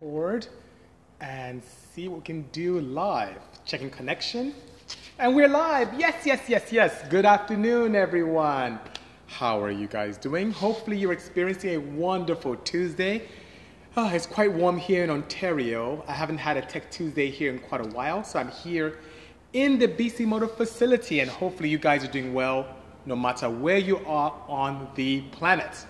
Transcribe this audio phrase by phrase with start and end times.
[0.00, 0.46] board
[1.20, 3.36] and see what we can do live.
[3.66, 4.54] Checking connection.
[5.18, 5.92] And we're live.
[5.92, 7.06] Yes, yes, yes, yes.
[7.10, 8.80] Good afternoon, everyone.
[9.26, 10.52] How are you guys doing?
[10.52, 13.28] Hopefully, you're experiencing a wonderful Tuesday.
[13.94, 16.02] Oh, it's quite warm here in Ontario.
[16.08, 19.00] I haven't had a Tech Tuesday here in quite a while, so I'm here
[19.52, 22.74] in the Bisimoto facility, and hopefully, you guys are doing well
[23.04, 25.84] no matter where you are on the planet.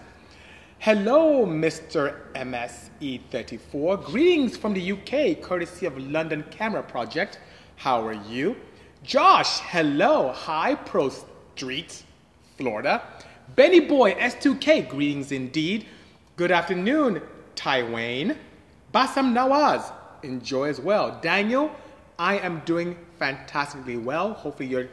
[0.83, 2.17] Hello, Mr.
[2.33, 4.03] MSE34.
[4.03, 7.39] Greetings from the UK, courtesy of London Camera Project.
[7.77, 8.57] How are you?
[9.03, 10.33] Josh, hello.
[10.33, 12.03] Hi, Pro Street,
[12.57, 13.03] Florida.
[13.57, 15.85] Benny Boy, S2K, greetings indeed.
[16.37, 17.21] Good afternoon,
[17.57, 18.39] Taiwan.
[18.95, 19.93] Basam Nawaz,
[20.23, 21.19] enjoy as well.
[21.21, 21.71] Daniel,
[22.19, 24.33] I am doing fantastically well.
[24.33, 24.89] Hopefully, you're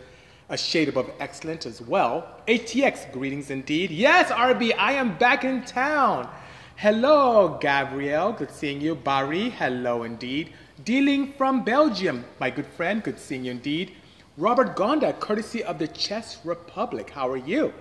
[0.49, 2.39] a shade above excellent as well.
[2.47, 3.91] ATX, greetings indeed.
[3.91, 6.29] Yes, RB, I am back in town.
[6.77, 8.95] Hello, Gabrielle, good seeing you.
[8.95, 10.53] Barry, hello indeed.
[10.85, 13.93] Dealing from Belgium, my good friend, good seeing you indeed.
[14.37, 17.73] Robert Gonda, courtesy of the Chess Republic, how are you?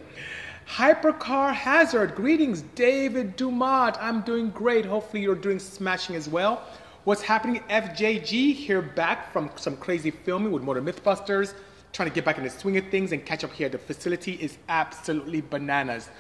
[0.66, 3.96] Hypercar Hazard, greetings, David Dumont.
[4.00, 4.84] I'm doing great.
[4.84, 6.64] Hopefully, you're doing smashing as well.
[7.04, 7.62] What's happening?
[7.70, 11.54] FJG here back from some crazy filming with Motor Mythbusters
[11.92, 13.68] trying to get back in the swing of things and catch up here.
[13.68, 16.10] The facility is absolutely bananas.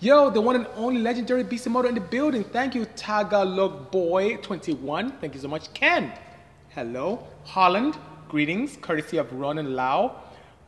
[0.00, 2.44] Yo, the one and only legendary Bisimoto in the building.
[2.44, 5.12] Thank you, Tagalog Boy 21.
[5.12, 5.72] Thank you so much.
[5.72, 6.12] Ken,
[6.70, 7.26] hello.
[7.44, 7.96] Holland,
[8.28, 10.20] greetings, courtesy of Ron and Lau.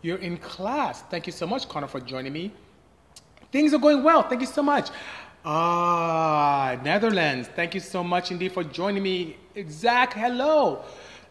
[0.03, 1.03] You're in class.
[1.03, 2.53] Thank you so much, Connor, for joining me.
[3.53, 4.23] Things are going well.
[4.23, 4.91] Thank you so much.
[5.45, 7.49] Ah, Netherlands.
[7.55, 9.37] Thank you so much indeed for joining me.
[9.69, 10.85] Zach, hello.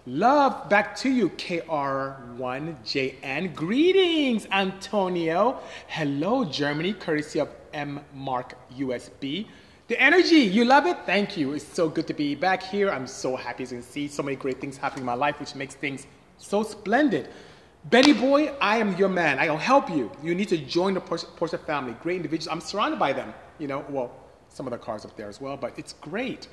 [0.07, 3.55] Love back to you, KR1JN.
[3.55, 5.59] Greetings, Antonio.
[5.87, 9.47] Hello, Germany, courtesy of M Mark USB.
[9.87, 10.95] The energy, you love it?
[11.07, 11.53] Thank you.
[11.53, 12.91] It's so good to be back here.
[12.91, 15.39] I'm so happy as you can see so many great things happening in my life,
[15.39, 16.05] which makes things
[16.37, 17.29] so splendid.
[17.85, 19.39] Benny Boy, I am your man.
[19.39, 20.11] I'll help you.
[20.21, 21.95] You need to join the Porsche family.
[22.03, 22.47] Great individuals.
[22.47, 23.33] I'm surrounded by them.
[23.57, 24.11] You know, well,
[24.49, 26.47] some of the cars up there as well, but it's great.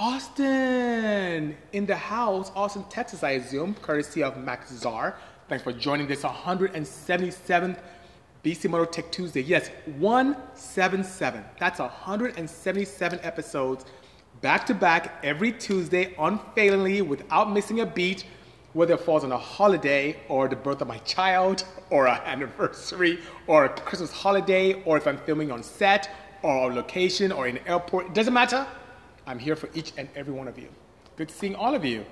[0.00, 5.16] Austin in the house, Austin, Texas, I assume, courtesy of Max Czar.
[5.48, 7.80] Thanks for joining this 177th
[8.44, 9.40] Bisimoto Tech Tuesday.
[9.40, 11.44] Yes, 177.
[11.58, 13.86] That's 177 episodes
[14.40, 18.24] back to back every Tuesday, unfailingly, without missing a beat,
[18.74, 23.18] whether it falls on a holiday or the birth of my child or an anniversary
[23.48, 26.08] or a Christmas holiday or if I'm filming on set
[26.42, 28.06] or on location or in an airport.
[28.06, 28.64] It doesn't matter.
[29.28, 30.68] I'm here for each and every one of you.
[31.16, 32.06] Good seeing all of you.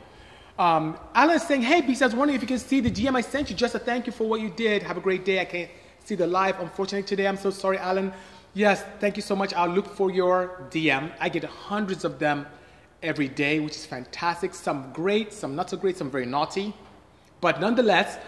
[0.58, 3.16] Um, Alan is saying, hey, BC, I was wondering if you can see the DM
[3.16, 4.82] I sent you just to thank you for what you did.
[4.82, 5.40] Have a great day.
[5.40, 5.70] I can't
[6.04, 7.26] see the live, unfortunately, today.
[7.26, 8.12] I'm so sorry, Alan.
[8.52, 9.54] Yes, thank you so much.
[9.54, 11.10] I'll look for your DM.
[11.18, 12.46] I get hundreds of them
[13.02, 14.54] every day, which is fantastic.
[14.54, 16.74] Some great, some not so great, some very naughty.
[17.40, 18.18] But nonetheless,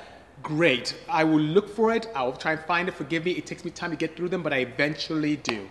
[0.43, 0.97] great.
[1.11, 2.09] I will look for it.
[2.15, 2.95] I will try and find it.
[2.95, 5.69] Forgive me, it takes me time to get through them, but I eventually do.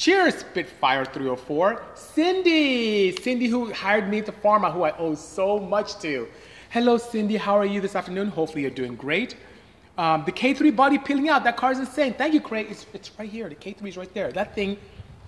[0.00, 1.82] Cheers, Spitfire 304.
[1.94, 6.26] Cindy, Cindy who hired me to Pharma, who I owe so much to.
[6.70, 7.36] Hello, Cindy.
[7.36, 8.30] How are you this afternoon?
[8.30, 9.36] Hopefully you're doing great.
[9.98, 11.44] Um, the K3 body peeling out.
[11.44, 12.14] That car is insane.
[12.14, 12.68] Thank you, Craig.
[12.70, 13.50] It's, it's right here.
[13.50, 14.32] The K3 is right there.
[14.32, 14.78] That thing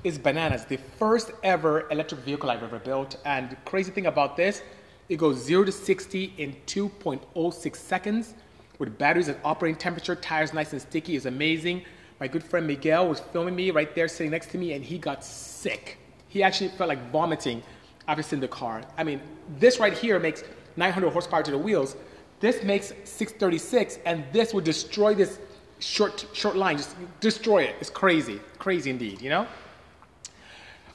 [0.04, 0.64] is bananas.
[0.64, 3.18] The first ever electric vehicle I've ever built.
[3.26, 4.62] And the crazy thing about this,
[5.10, 8.32] it goes 0 to 60 in 2.06 seconds
[8.78, 11.84] with batteries at operating temperature, tires nice and sticky is amazing.
[12.22, 14.96] My good friend Miguel was filming me right there, sitting next to me, and he
[14.96, 15.98] got sick.
[16.28, 17.64] He actually felt like vomiting
[18.06, 18.82] after seeing the car.
[18.96, 19.20] I mean,
[19.58, 20.44] this right here makes
[20.76, 21.96] 900 horsepower to the wheels.
[22.38, 25.40] This makes 636, and this would destroy this
[25.80, 26.76] short short line.
[26.76, 27.74] Just destroy it.
[27.80, 29.20] It's crazy, crazy indeed.
[29.20, 29.48] You know.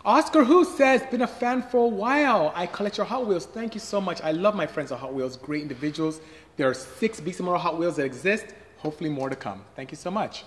[0.06, 2.54] Oscar Who says, been a fan for a while.
[2.56, 3.48] I collect your Hot Wheels.
[3.48, 4.22] Thank you so much.
[4.22, 5.36] I love my friends at Hot Wheels.
[5.36, 6.22] Great individuals.
[6.56, 8.46] There are six Bisimoto Hot Wheels that exist.
[8.78, 9.66] Hopefully more to come.
[9.76, 10.46] Thank you so much.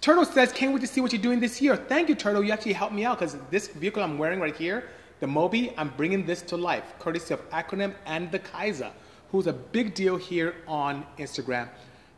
[0.00, 1.76] Turtle says, can't wait to see what you're doing this year.
[1.76, 2.44] Thank you, Turtle.
[2.44, 4.88] You actually helped me out because this vehicle I'm wearing right here,
[5.20, 8.92] the Moby, I'm bringing this to life, courtesy of Acronym and the Kaiser,
[9.30, 11.68] who's a big deal here on Instagram,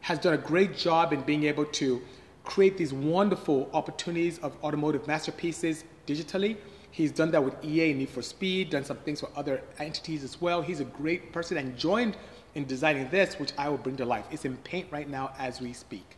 [0.00, 2.02] has done a great job in being able to
[2.44, 6.56] create these wonderful opportunities of automotive masterpieces digitally.
[6.90, 10.40] He's done that with EA Need for Speed, done some things for other entities as
[10.40, 10.62] well.
[10.62, 12.16] He's a great person and joined
[12.54, 14.24] in designing this, which I will bring to life.
[14.30, 16.15] It's in paint right now as we speak.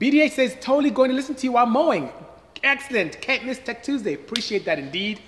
[0.00, 2.10] BDA says, totally going to listen to you while mowing.
[2.62, 3.20] Excellent.
[3.20, 4.14] Can't miss Tech Tuesday.
[4.14, 5.20] Appreciate that indeed.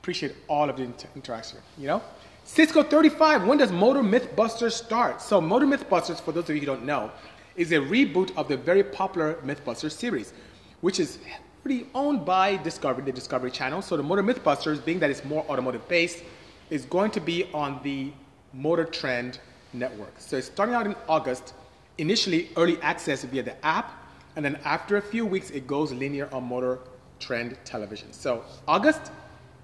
[0.00, 2.02] Appreciate all of the inter- interaction, you know?
[2.44, 5.20] Cisco 35, when does Motor Mythbusters start?
[5.20, 7.10] So, Motor Mythbusters, for those of you who don't know,
[7.56, 10.32] is a reboot of the very popular Mythbusters series,
[10.80, 11.18] which is
[11.62, 13.82] pretty owned by Discovery, the Discovery Channel.
[13.82, 16.22] So the Motor Mythbusters, being that it's more automotive based,
[16.70, 18.12] is going to be on the
[18.54, 19.40] Motor Trend
[19.72, 20.14] network.
[20.18, 21.52] So it's starting out in August,
[21.98, 23.92] initially early access via the app,
[24.38, 26.78] and then after a few weeks, it goes linear on Motor
[27.18, 28.12] Trend television.
[28.12, 29.10] So August,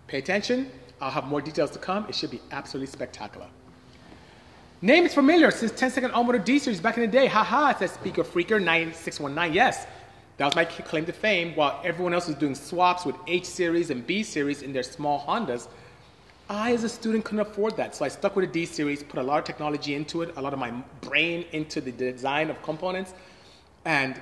[0.09, 0.69] pay attention.
[1.01, 2.07] I'll have more details to come.
[2.09, 3.47] It should be absolutely spectacular.
[4.83, 7.27] Name is familiar since 10 second all motor D series back in the day.
[7.27, 9.55] Haha, it says Speaker Freaker 9619.
[9.55, 9.87] Yes,
[10.39, 11.55] that was my claim to fame.
[11.55, 15.21] While everyone else was doing swaps with H series and B series in their small
[15.21, 15.69] Hondas,
[16.51, 17.95] I, as a student, couldn't afford that.
[17.95, 20.43] So I stuck with a D series, put a lot of technology into it, a
[20.43, 23.15] lot of my brain into the design of components.
[23.87, 24.21] And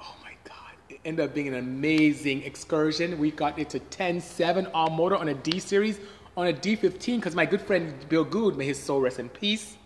[0.00, 3.18] oh my God, it ended up being an amazing excursion.
[3.18, 5.98] We got into 10 7 all motor on a D series
[6.36, 9.76] on a D15 because my good friend Bill Good, may his soul rest in peace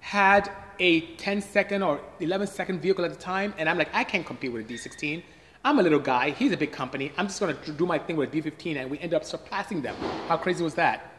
[0.00, 4.02] had a 10 second or 11 second vehicle at the time, and I'm like, I
[4.02, 5.22] can't compete with a D16.
[5.62, 7.12] I'm a little guy, he's a big company.
[7.18, 9.94] I'm just gonna do my thing with a D15, and we end up surpassing them.
[10.26, 11.12] How crazy was that?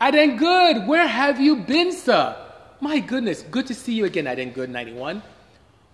[0.00, 2.36] Aden Good, where have you been, sir?
[2.80, 5.22] My goodness, good to see you again, Aden Good 91.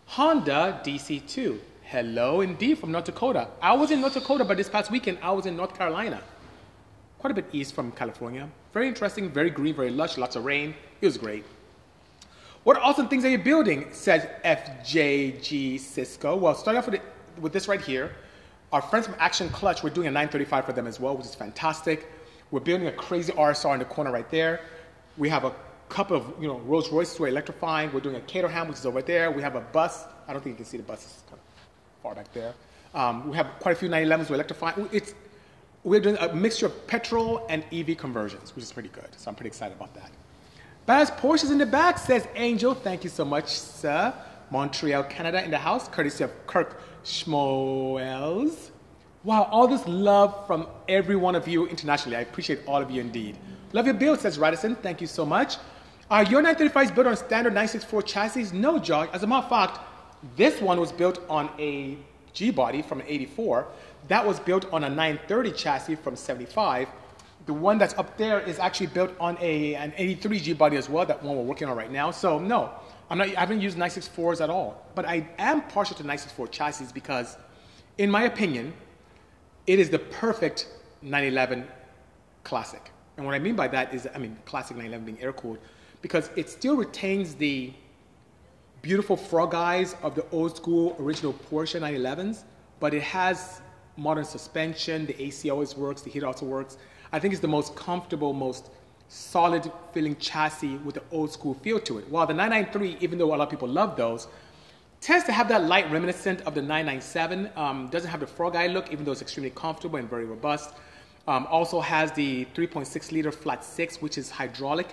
[0.06, 1.58] Honda DC2.
[1.92, 3.48] Hello, indeed, from North Dakota.
[3.60, 6.22] I was in North Dakota, but this past weekend I was in North Carolina.
[7.18, 8.48] Quite a bit east from California.
[8.72, 10.74] Very interesting, very green, very lush, lots of rain.
[11.02, 11.44] It was great.
[12.64, 13.88] What awesome things are you building?
[13.92, 16.34] Says FJG Cisco.
[16.34, 17.02] Well, starting off with, it,
[17.38, 18.12] with this right here.
[18.72, 21.34] Our friends from Action Clutch, we're doing a 935 for them as well, which is
[21.34, 22.10] fantastic.
[22.52, 24.62] We're building a crazy RSR in the corner right there.
[25.18, 25.52] We have a
[25.90, 27.92] couple of you know Rolls Royces we're electrifying.
[27.92, 29.30] We're doing a Caterham, which is over there.
[29.30, 30.06] We have a bus.
[30.26, 31.22] I don't think you can see the bus.
[32.02, 32.54] Back there.
[32.94, 34.88] Um, we have quite a few 911s we're electrifying.
[34.92, 35.14] It's,
[35.84, 39.08] we're doing a mixture of petrol and EV conversions, which is pretty good.
[39.16, 40.10] So I'm pretty excited about that.
[40.84, 42.74] Baz Porsches in the back, says Angel.
[42.74, 44.12] Thank you so much, sir.
[44.50, 48.70] Montreal, Canada in the house, courtesy of Kirk Schmoels.
[49.24, 52.16] Wow, all this love from every one of you internationally.
[52.16, 53.38] I appreciate all of you indeed.
[53.72, 54.74] Love your build, says Radisson.
[54.76, 55.56] Thank you so much.
[56.10, 58.48] Are your 935s built on standard 964 chassis?
[58.52, 59.08] No, Josh.
[59.14, 59.80] As a matter of fact,
[60.36, 61.96] this one was built on a
[62.32, 63.66] G body from 84.
[64.08, 66.88] That was built on a 930 chassis from 75
[67.46, 71.04] the one that's up there is actually built on a, an 83G body as well,
[71.06, 72.10] that one we're working on right now.
[72.10, 72.70] So no,
[73.10, 74.86] I'm not, I haven't used 964s at all.
[74.94, 77.36] But I am partial to 964 chassis because,
[77.98, 78.72] in my opinion,
[79.66, 80.68] it is the perfect
[81.02, 81.66] 911
[82.44, 82.90] classic.
[83.16, 85.58] And what I mean by that is, I mean, classic 911 being air cooled,
[86.00, 87.72] because it still retains the
[88.82, 92.42] beautiful frog eyes of the old school original Porsche 911s,
[92.80, 93.62] but it has
[93.96, 96.78] modern suspension, the AC always works, the heat also works.
[97.12, 98.70] I think it's the most comfortable, most
[99.08, 102.08] solid feeling chassis with the old school feel to it.
[102.08, 104.26] While the 993, even though a lot of people love those,
[105.00, 107.50] tends to have that light reminiscent of the 997.
[107.54, 110.70] Um, doesn't have the frog eye look, even though it's extremely comfortable and very robust.
[111.28, 114.88] Um, also has the 3.6 liter flat six, which is hydraulic.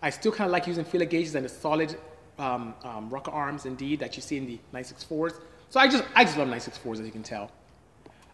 [0.00, 1.96] I still kind of like using feeler gauges and the solid
[2.38, 5.34] um, um, rocker arms, indeed, that you see in the 964s.
[5.70, 7.50] So I just, I just love 964s, as you can tell.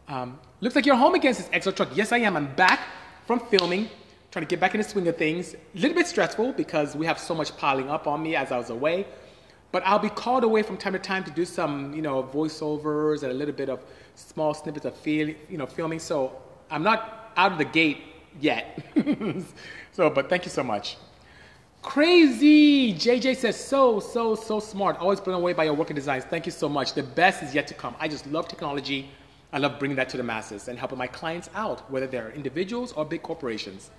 [0.08, 1.91] Um, looks like you're home against says Exo Truck.
[1.94, 2.37] Yes, I am.
[2.37, 2.81] I'm back
[3.26, 3.88] from filming,
[4.32, 5.55] trying to get back in the swing of things.
[5.55, 8.58] A little bit stressful because we have so much piling up on me as I
[8.58, 9.06] was away.
[9.73, 13.23] But I'll be called away from time to time to do some, you know, voiceovers
[13.23, 13.85] and a little bit of
[14.17, 16.00] small snippets of feel, you know, filming.
[16.00, 17.99] So I'm not out of the gate
[18.41, 18.82] yet.
[19.93, 20.97] so, but thank you so much.
[21.82, 22.92] Crazy!
[22.92, 24.99] JJ says, so, so, so smart.
[24.99, 26.25] Always blown away by your working designs.
[26.25, 26.92] Thank you so much.
[26.92, 27.96] The best is yet to come.
[27.99, 29.08] I just love technology.
[29.52, 32.92] I love bringing that to the masses and helping my clients out, whether they're individuals
[32.92, 33.90] or big corporations.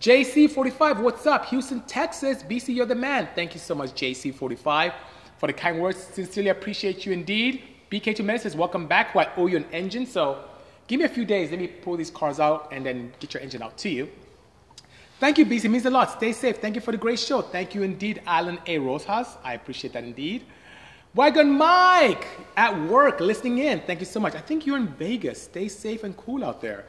[0.00, 1.46] JC45, what's up?
[1.46, 2.42] Houston, Texas.
[2.42, 3.28] BC, you're the man.
[3.34, 4.92] Thank you so much, JC45,
[5.38, 5.98] for the kind words.
[5.98, 7.62] Sincerely appreciate you indeed.
[7.90, 9.16] BK2 Med says, welcome back.
[9.16, 10.44] I owe oh, you an engine, so
[10.86, 11.50] give me a few days.
[11.50, 14.10] Let me pull these cars out and then get your engine out to you.
[15.18, 15.64] Thank you, BC.
[15.64, 16.10] It means a lot.
[16.12, 16.58] Stay safe.
[16.58, 17.40] Thank you for the great show.
[17.40, 18.78] Thank you indeed, Alan A.
[18.78, 19.38] Rosas.
[19.42, 20.44] I appreciate that indeed.
[21.14, 22.26] Wagon Mike
[22.58, 23.80] at work listening in.
[23.80, 24.34] Thank you so much.
[24.34, 25.40] I think you're in Vegas.
[25.44, 26.84] Stay safe and cool out there.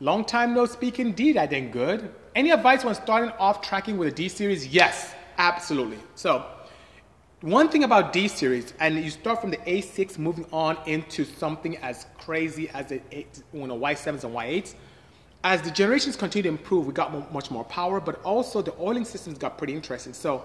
[0.00, 2.14] Long time no speak indeed, I think good.
[2.34, 4.66] Any advice when starting off tracking with a D series?
[4.66, 5.98] Yes, absolutely.
[6.14, 6.44] So,
[7.40, 11.78] one thing about D series, and you start from the A6 moving on into something
[11.78, 14.74] as crazy as the you know, Y7s and Y8s.
[15.44, 19.04] As the generations continue to improve, we got much more power, but also the oiling
[19.04, 20.12] systems got pretty interesting.
[20.12, 20.44] So,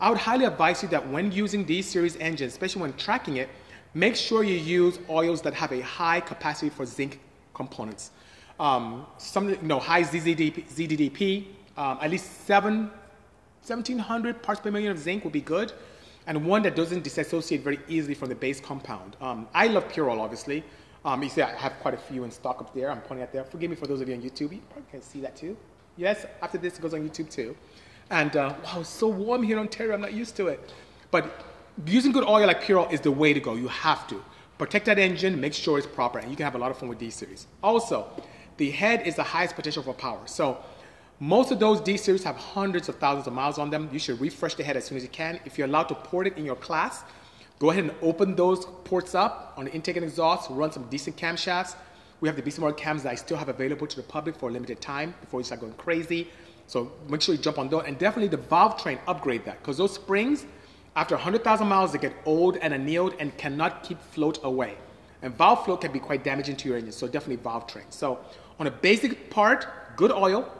[0.00, 3.48] I would highly advise you that when using these series engines, especially when tracking it,
[3.94, 7.18] make sure you use oils that have a high capacity for zinc
[7.52, 8.12] components.
[8.60, 12.90] Um, some, you know, high ZZDP, ZDDP, um, at least seven,
[13.66, 15.72] 1700 parts per million of zinc would be good,
[16.26, 19.16] and one that doesn't disassociate very easily from the base compound.
[19.20, 20.62] Um, I love pure oil, obviously.
[21.08, 22.90] Um, you see, I have quite a few in stock up there.
[22.90, 23.42] I'm pointing at there.
[23.42, 24.52] Forgive me for those of you on YouTube.
[24.52, 25.56] You probably can see that too.
[25.96, 27.56] Yes, after this, it goes on YouTube too.
[28.10, 29.94] And uh, wow, it's so warm here in Ontario.
[29.94, 30.74] I'm not used to it.
[31.10, 31.46] But
[31.86, 33.54] using good oil like pure oil is the way to go.
[33.54, 34.22] You have to.
[34.58, 36.90] Protect that engine, make sure it's proper, and you can have a lot of fun
[36.90, 37.46] with D series.
[37.62, 38.06] Also,
[38.58, 40.20] the head is the highest potential for power.
[40.26, 40.58] So
[41.20, 43.88] most of those D series have hundreds of thousands of miles on them.
[43.90, 45.40] You should refresh the head as soon as you can.
[45.46, 47.04] If you're allowed to port it in your class,
[47.58, 51.16] go ahead and open those ports up on the intake and exhaust, run some decent
[51.16, 51.74] camshafts.
[52.20, 54.52] We have the BC cams that I still have available to the public for a
[54.52, 56.28] limited time before you start going crazy.
[56.66, 57.84] So make sure you jump on those.
[57.86, 59.58] And definitely the valve train, upgrade that.
[59.60, 60.46] Because those springs,
[60.96, 64.76] after 100,000 miles, they get old and annealed and cannot keep float away.
[65.22, 67.86] And valve float can be quite damaging to your engine, so definitely valve train.
[67.90, 68.18] So
[68.58, 70.52] on a basic part, good oil,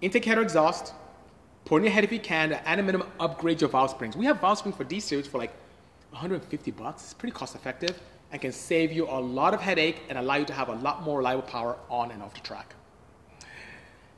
[0.00, 0.92] intake header exhaust,
[1.64, 4.16] pour in your head if you can, and a minimum upgrade your valve springs.
[4.16, 5.52] We have valve springs for D series for like
[6.10, 7.04] 150 bucks.
[7.04, 8.00] It's pretty cost effective
[8.32, 11.02] and can save you a lot of headache and allow you to have a lot
[11.02, 12.74] more reliable power on and off the track.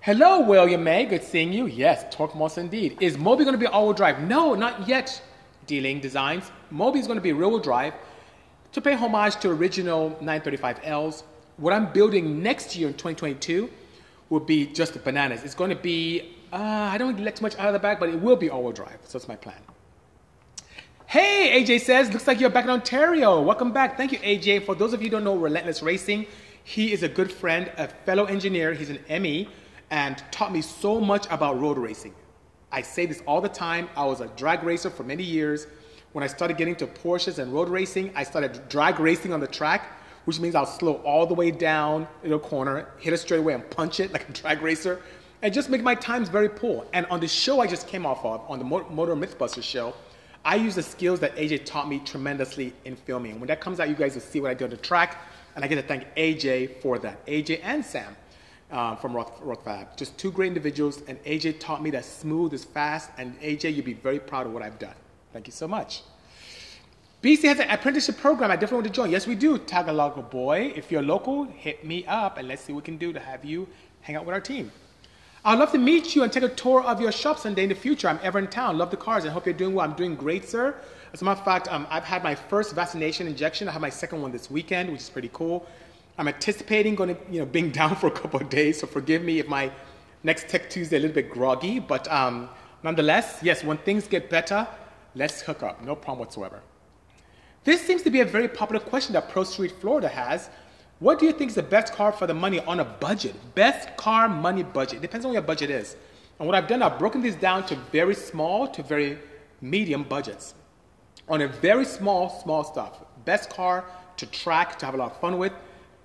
[0.01, 1.05] Hello, William May.
[1.05, 1.67] Good seeing you.
[1.67, 2.97] Yes, Torque Monster indeed.
[3.01, 4.21] Is Moby going to be all-wheel drive?
[4.23, 5.23] No, not yet.
[5.67, 6.51] Dealing Designs.
[6.71, 7.93] Moby is going to be rear-wheel drive
[8.73, 11.23] to pay homage to original 935Ls.
[11.59, 13.69] What I'm building next year in 2022
[14.31, 15.45] will be just the bananas.
[15.45, 18.09] It's going to be, uh, I don't let too much out of the bag, but
[18.09, 18.99] it will be all-wheel drive.
[19.05, 19.61] So that's my plan.
[21.11, 23.41] Hey, AJ says, looks like you're back in Ontario.
[23.41, 23.97] Welcome back.
[23.97, 24.65] Thank you, AJ.
[24.65, 26.25] For those of you who don't know Relentless Racing,
[26.63, 28.75] he is a good friend, a fellow engineer.
[28.75, 29.49] He's an ME
[29.91, 32.15] and taught me so much about road racing.
[32.71, 33.89] I say this all the time.
[33.97, 35.67] I was a drag racer for many years.
[36.13, 39.49] When I started getting to Porsches and road racing, I started drag racing on the
[39.49, 43.55] track, which means I'll slow all the way down in a corner, hit a straightaway,
[43.55, 45.03] and punch it like a drag racer,
[45.43, 46.87] and just make my times very poor.
[46.93, 49.93] And on the show I just came off of, on the Motor Mythbusters show,
[50.45, 53.39] I use the skills that AJ taught me tremendously in filming.
[53.41, 55.19] When that comes out, you guys will see what I do on the track,
[55.55, 57.25] and I get to thank AJ for that.
[57.27, 58.17] AJ and Sam
[58.71, 59.97] um, from Roth, Rothfab.
[59.97, 63.85] Just two great individuals, and AJ taught me that smooth is fast, and AJ, you'll
[63.85, 64.95] be very proud of what I've done.
[65.33, 66.03] Thank you so much.
[67.23, 69.11] BC has an apprenticeship program I definitely want to join.
[69.11, 70.73] Yes, we do, Tagalog boy.
[70.75, 73.45] If you're local, hit me up, and let's see what we can do to have
[73.45, 73.69] you
[74.01, 74.73] hang out with our team.
[75.43, 77.75] I'd love to meet you and take a tour of your shop someday in the
[77.75, 78.09] future.
[78.09, 78.77] I'm ever in town.
[78.77, 79.89] Love the cars I hope you're doing well.
[79.89, 80.77] I'm doing great, sir.
[81.15, 83.67] As a matter of fact, um, I've had my first vaccination injection.
[83.67, 85.67] I have my second one this weekend, which is pretty cool.
[86.19, 89.23] I'm anticipating going to, you know, being down for a couple of days, so forgive
[89.23, 89.73] me if my
[90.25, 92.51] next Tech Tuesday a little bit groggy, but um,
[92.83, 94.69] nonetheless, yes, when things get better,
[95.15, 95.83] let's hook up.
[95.83, 96.61] No problem whatsoever.
[97.65, 100.51] This seems to be a very popular question that Pro Street Florida has.
[101.01, 103.35] What do you think is the best car for the money on a budget?
[103.55, 105.01] Best car money budget.
[105.01, 105.97] Depends on what your budget is.
[106.39, 109.19] And what I've done, I've broken this down to very small to very
[109.63, 110.55] medium budgets.
[111.27, 113.03] On a very small, small stuff.
[113.25, 113.87] Best car
[114.19, 115.53] to track, to have a lot of fun with.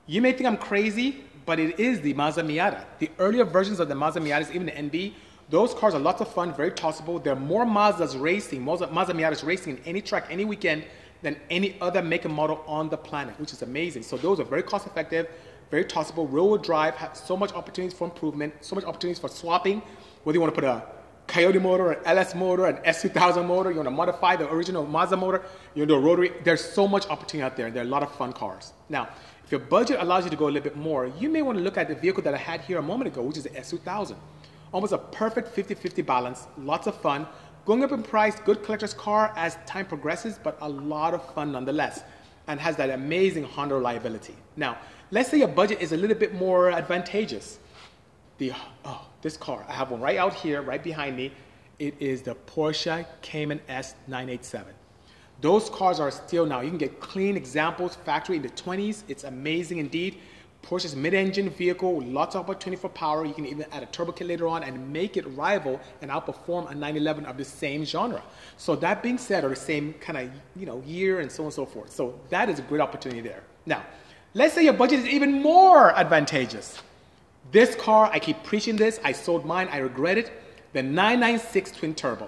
[0.07, 2.85] You may think I'm crazy, but it is the Mazda Miata.
[2.99, 5.13] The earlier versions of the Mazda Miatas, even the NB,
[5.49, 7.19] those cars are lots of fun, very tossable.
[7.19, 10.85] There are more Mazdas racing, Mazda, Mazda Miatas racing in any track, any weekend
[11.25, 14.03] than any other make and model on the planet, which is amazing.
[14.03, 15.27] So those are very cost effective,
[15.71, 16.27] very tossable.
[16.27, 19.81] Rear-wheel drive have so much opportunities for improvement, so much opportunities for swapping.
[20.23, 20.83] Whether you want to put a
[21.27, 25.17] Coyote motor, an LS motor, an S2000 motor, you want to modify the original Mazda
[25.17, 25.41] motor,
[25.73, 26.31] you want to do a rotary.
[26.43, 27.65] There's so much opportunity out there.
[27.65, 28.73] And there are a lot of fun cars.
[28.89, 29.09] Now,
[29.43, 31.63] if your budget allows you to go a little bit more, you may want to
[31.63, 34.15] look at the vehicle that I had here a moment ago, which is the S2000.
[34.71, 37.25] Almost a perfect 50-50 balance, lots of fun,
[37.65, 41.51] Going up in price, good collector's car as time progresses, but a lot of fun
[41.51, 42.03] nonetheless,
[42.47, 44.35] and has that amazing Honda reliability.
[44.55, 44.77] Now,
[45.09, 47.57] let's say your budget is a little bit more advantageous.
[48.37, 48.53] The,
[48.83, 51.31] oh, this car, I have one right out here, right behind me.
[51.79, 54.65] It is the Porsche Cayman S987.
[55.41, 59.03] Those cars are still now, you can get clean examples, factory in the 20s.
[59.07, 60.19] It's amazing indeed.
[60.65, 63.23] Porsche's mid-engine vehicle lots of opportunity for power.
[63.23, 66.71] You can even add a turbo kit later on and make it rival and outperform
[66.71, 68.23] a 911 of the same genre.
[68.57, 71.47] So that being said, or the same kind of you know year and so on
[71.47, 71.91] and so forth.
[71.91, 73.43] So that is a great opportunity there.
[73.67, 73.83] Now,
[74.33, 76.81] let's say your budget is even more advantageous.
[77.51, 78.99] This car, I keep preaching this.
[79.03, 79.69] I sold mine.
[79.71, 80.31] I regret it.
[80.73, 82.27] The 996 twin turbo.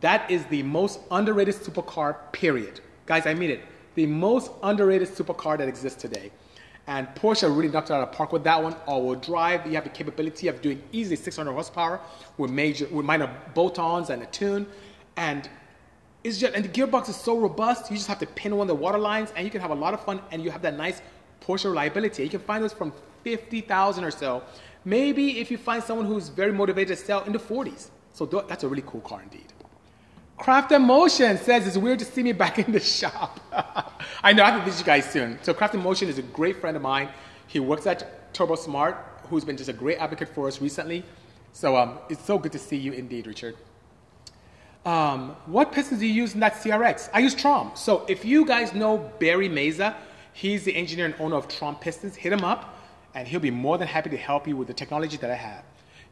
[0.00, 2.16] That is the most underrated supercar.
[2.32, 3.24] Period, guys.
[3.24, 3.60] I mean it.
[3.94, 6.32] The most underrated supercar that exists today.
[6.88, 8.72] And Porsche really knocked it out of the park with that one.
[8.86, 12.00] All-wheel drive, you have the capability of doing easily 600 horsepower
[12.38, 14.66] with major, with minor bolt-ons and a tune.
[15.16, 15.48] And
[16.24, 18.68] it's just, and the gearbox is so robust, you just have to pin one of
[18.68, 20.78] the water lines, and you can have a lot of fun, and you have that
[20.78, 21.02] nice
[21.46, 22.24] Porsche reliability.
[22.24, 22.92] You can find those from
[23.22, 24.42] 50,000 or so.
[24.86, 27.90] Maybe if you find someone who's very motivated to sell in the 40s.
[28.14, 29.52] So that's a really cool car indeed.
[30.38, 33.40] Craft Emotion says it's weird to see me back in the shop.
[34.22, 35.38] I know I have to visit you guys soon.
[35.42, 37.08] So Craft Emotion is a great friend of mine.
[37.48, 38.96] He works at Turbosmart,
[39.28, 41.04] who's been just a great advocate for us recently.
[41.52, 43.56] So um, it's so good to see you indeed, Richard.
[44.86, 47.10] Um, what pistons do you use in that CRX?
[47.12, 47.76] I use Trom.
[47.76, 49.96] So if you guys know Barry Meza,
[50.32, 52.14] he's the engineer and owner of Trom Pistons.
[52.14, 52.76] Hit him up,
[53.14, 55.64] and he'll be more than happy to help you with the technology that I have.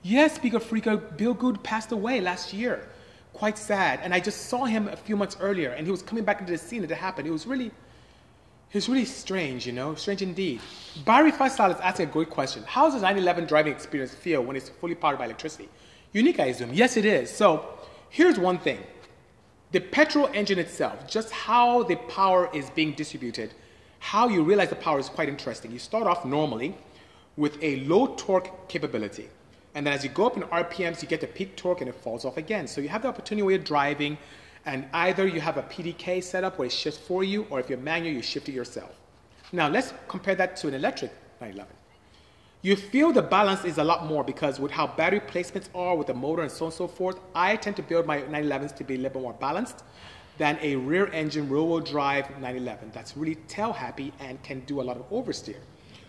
[0.02, 2.88] Yes, Speaker Freaker, Bill Good passed away last year.
[3.36, 4.00] Quite sad.
[4.02, 6.52] And I just saw him a few months earlier, and he was coming back into
[6.52, 7.28] the scene that it happened.
[7.28, 10.60] It was really, it was really strange, you know, strange indeed.
[11.04, 12.64] Barry Faisal is asking a great question.
[12.66, 15.68] How does the 911 driving experience feel when it's fully powered by electricity?
[16.12, 16.72] Unique, I assume.
[16.72, 17.30] Yes, it is.
[17.30, 17.76] So
[18.10, 18.82] Here's one thing
[19.72, 23.52] the petrol engine itself, just how the power is being distributed,
[23.98, 25.72] how you realize the power is quite interesting.
[25.72, 26.76] You start off normally
[27.36, 29.28] with a low torque capability.
[29.76, 31.94] And then as you go up in RPMs, you get the peak torque and it
[31.94, 32.66] falls off again.
[32.66, 34.18] So you have the opportunity where you're driving,
[34.64, 37.78] and either you have a PDK setup where it shifts for you, or if you're
[37.78, 38.92] manual, you shift it yourself.
[39.52, 41.76] Now let's compare that to an electric 911
[42.62, 46.08] you feel the balance is a lot more because with how battery placements are with
[46.08, 48.82] the motor and so on and so forth, I tend to build my 911s to
[48.82, 49.84] be a little bit more balanced
[50.36, 54.80] than a rear engine rear wheel drive 911 that's really tail happy and can do
[54.80, 55.60] a lot of oversteer.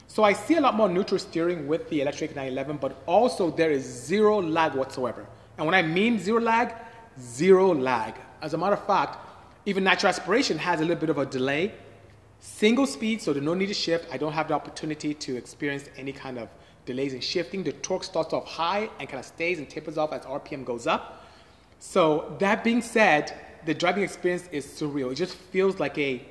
[0.07, 3.71] So I see a lot more neutral steering with the electric 911, but also there
[3.71, 5.25] is zero lag whatsoever.
[5.57, 6.73] And when I mean zero lag,
[7.19, 8.15] zero lag.
[8.41, 9.17] As a matter of fact,
[9.65, 11.73] even natural aspiration has a little bit of a delay
[12.39, 14.07] Single speed, so there's no need to shift.
[14.11, 16.49] I don't have the opportunity to experience any kind of
[16.85, 17.63] delays in shifting.
[17.63, 20.87] The torque starts off high and kind of stays and tapers off as RPM goes
[20.87, 21.25] up.
[21.79, 23.33] So that being said,
[23.65, 25.11] the driving experience is surreal.
[25.11, 26.23] It just feels like a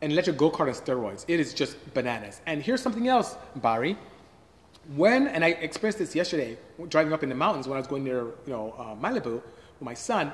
[0.00, 1.24] an electric go-kart on steroids.
[1.28, 2.40] It is just bananas.
[2.46, 3.96] And here's something else, Barry.
[4.94, 6.56] When, and I experienced this yesterday,
[6.88, 9.82] driving up in the mountains when I was going near, you know, uh, Malibu with
[9.82, 10.32] my son,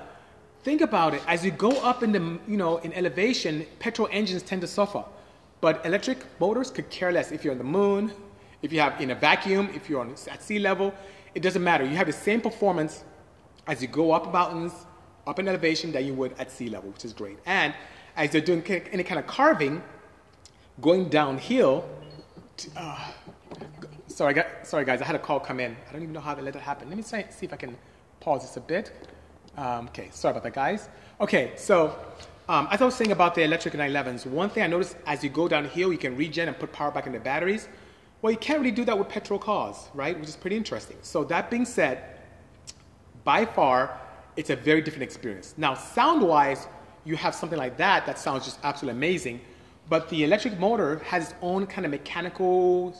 [0.64, 1.20] Think about it.
[1.26, 5.04] As you go up in the, you know, in elevation, petrol engines tend to suffer.
[5.60, 8.10] But electric motors could care less if you're on the moon,
[8.62, 10.94] if you have in a vacuum, if you're on, at sea level.
[11.34, 11.84] It doesn't matter.
[11.84, 13.04] You have the same performance
[13.66, 14.72] as you go up mountains,
[15.26, 17.38] up in elevation that you would at sea level, which is great.
[17.44, 17.74] And
[18.16, 19.82] as you're doing any kind of carving,
[20.80, 21.84] going downhill,
[22.76, 23.10] uh,
[24.06, 25.76] sorry, sorry guys, I had a call come in.
[25.88, 26.88] I don't even know how to let that happen.
[26.88, 27.76] Let me see if I can
[28.20, 28.92] pause this a bit.
[29.56, 30.88] Um, okay, sorry about that, guys.
[31.20, 31.96] Okay, so
[32.48, 35.30] um, as I was saying about the electric 911s, one thing I noticed as you
[35.30, 37.68] go downhill, you can regen and put power back in the batteries.
[38.22, 40.18] Well, you can't really do that with petrol cars, right?
[40.18, 40.96] Which is pretty interesting.
[41.02, 42.02] So that being said,
[43.22, 44.00] by far,
[44.36, 45.54] it's a very different experience.
[45.56, 46.66] Now, sound-wise,
[47.04, 49.40] you have something like that that sounds just absolutely amazing,
[49.88, 52.92] but the electric motor has its own kind of mechanical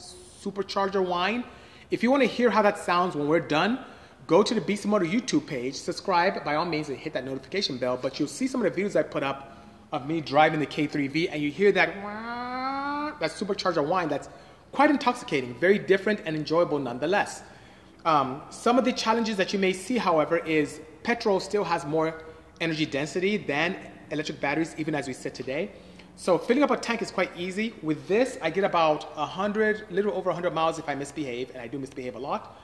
[0.43, 1.45] supercharger whine.
[1.91, 3.79] If you want to hear how that sounds when we're done,
[4.27, 7.99] go to the Bisimoto YouTube page, subscribe by all means, and hit that notification bell.
[8.01, 9.59] But you'll see some of the videos I put up
[9.93, 11.95] of me driving the K3V, and you hear that
[13.21, 14.29] that supercharger whine that's
[14.73, 17.43] quite intoxicating, very different and enjoyable nonetheless.
[18.05, 22.23] Um, some of the challenges that you may see, however, is petrol still has more
[22.61, 23.77] energy density than
[24.15, 25.71] electric batteries, even as we sit today.
[26.17, 27.75] So filling up a tank is quite easy.
[27.83, 31.67] With this, I get about 100, little over 100 miles if I misbehave, and I
[31.67, 32.57] do misbehave a lot.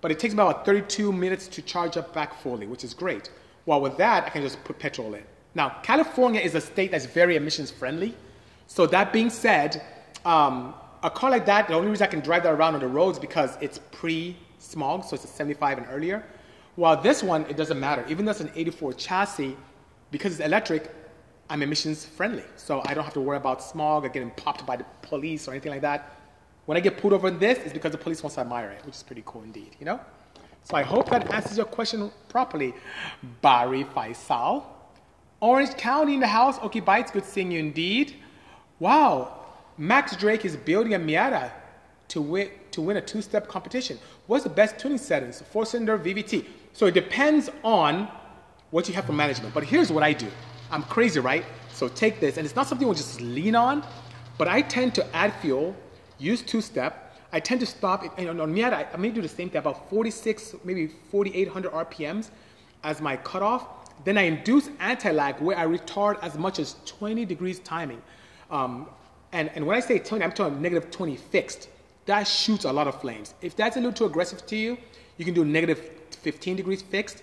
[0.00, 3.30] But it takes me about 32 minutes to charge up back fully, which is great.
[3.64, 5.24] While with that, I can just put petrol in.
[5.54, 8.14] Now, California is a state that's very emissions friendly.
[8.66, 9.82] So that being said,
[10.24, 12.86] um, a car like that, the only reason I can drive that around on the
[12.86, 16.24] roads because it's pre-smog, so it's a 75 and earlier.
[16.76, 18.04] While this one, it doesn't matter.
[18.08, 19.56] Even though it's an 84 chassis,
[20.10, 20.90] because it's electric,
[21.50, 22.44] I'm emissions friendly.
[22.56, 25.52] So I don't have to worry about smog or getting popped by the police or
[25.52, 26.14] anything like that.
[26.66, 28.84] When I get pulled over in this, it's because the police wants to admire it,
[28.84, 29.98] which is pretty cool indeed, you know?
[30.64, 32.74] So I hope that answers your question properly.
[33.40, 34.64] Barry Faisal.
[35.40, 36.58] Orange County in the house.
[36.58, 38.16] Okay, Bites, good seeing you indeed.
[38.80, 39.46] Wow,
[39.78, 41.50] Max Drake is building a Miata
[42.08, 43.98] to win, to win a two-step competition.
[44.26, 45.40] What's the best tuning settings?
[45.40, 46.44] Four-cylinder VVT.
[46.72, 48.08] So it depends on
[48.70, 49.54] what you have for management.
[49.54, 50.28] But here's what I do.
[50.70, 51.44] I'm crazy, right?
[51.72, 53.84] So take this, and it's not something we'll just lean on,
[54.36, 55.74] but I tend to add fuel
[56.18, 57.16] use two-step.
[57.32, 60.56] I tend to stop, and on Miata, I may do the same thing, about 46,
[60.64, 62.30] maybe 4,800 RPMs
[62.84, 63.66] as my cutoff.
[64.04, 68.00] Then I induce anti-lag where I retard as much as 20 degrees timing.
[68.50, 68.88] Um,
[69.32, 71.68] and, and when I say 20, I'm talking negative 20 fixed.
[72.06, 73.34] That shoots a lot of flames.
[73.42, 74.78] If that's a little too aggressive to you,
[75.18, 75.78] you can do negative
[76.10, 77.22] 15 degrees fixed.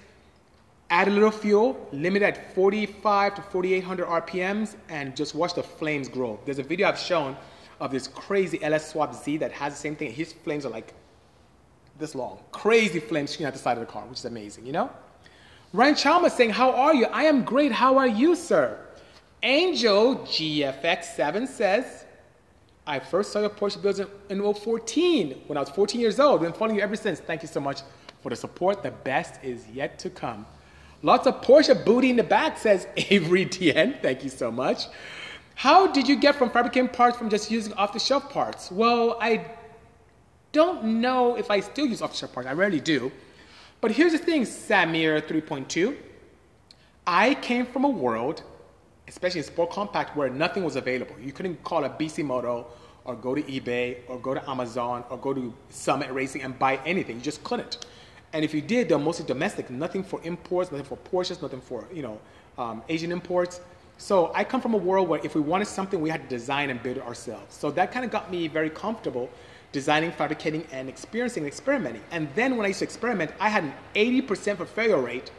[0.90, 6.08] Add a little fuel, limit at 45 to 4,800 RPMs, and just watch the flames
[6.08, 6.40] grow.
[6.46, 7.36] There's a video I've shown
[7.80, 10.12] of this crazy LS Swap Z that has the same thing.
[10.12, 10.94] His flames are like
[11.98, 12.40] this long.
[12.52, 14.92] Crazy flames shooting out the side of the car, which is amazing, you know?
[15.74, 17.06] Ryan Chalmers saying, How are you?
[17.08, 17.72] I am great.
[17.72, 18.80] How are you, sir?
[19.44, 22.06] Angel GFX7 says,
[22.88, 26.42] I first saw your Porsche builds in, in 014 when I was 14 years old.
[26.42, 27.20] Been following you ever since.
[27.20, 27.82] Thank you so much
[28.22, 28.84] for the support.
[28.84, 30.46] The best is yet to come.
[31.06, 34.02] Lots of Porsche booty in the back, says Avery DN.
[34.02, 34.88] Thank you so much.
[35.54, 38.72] How did you get from fabricating parts from just using off the shelf parts?
[38.72, 39.46] Well, I
[40.52, 42.50] don't know if I still use off the shelf parts.
[42.50, 43.12] I rarely do.
[43.82, 45.96] But here's the thing, Samir 3.2.
[47.06, 48.42] I came from a world,
[49.08, 51.16] especially in Sport Compact, where nothing was available.
[51.22, 52.66] You couldn't call a Bisimoto
[53.04, 56.78] or go to eBay or go to Amazon or go to Summit Racing and buy
[56.84, 57.18] anything.
[57.18, 57.86] You just couldn't.
[58.36, 61.88] And if you did, they're mostly domestic, nothing for imports, nothing for Porsches, nothing for
[61.94, 62.20] you know
[62.58, 63.62] um, Asian imports.
[63.98, 66.70] So I come from a world where if we wanted something, we had to design
[66.70, 67.56] and build it ourselves.
[67.56, 69.30] So that kind of got me very comfortable
[69.72, 72.02] designing, fabricating, and experiencing experimenting.
[72.12, 75.32] And then when I used to experiment, I had an 80% for failure rate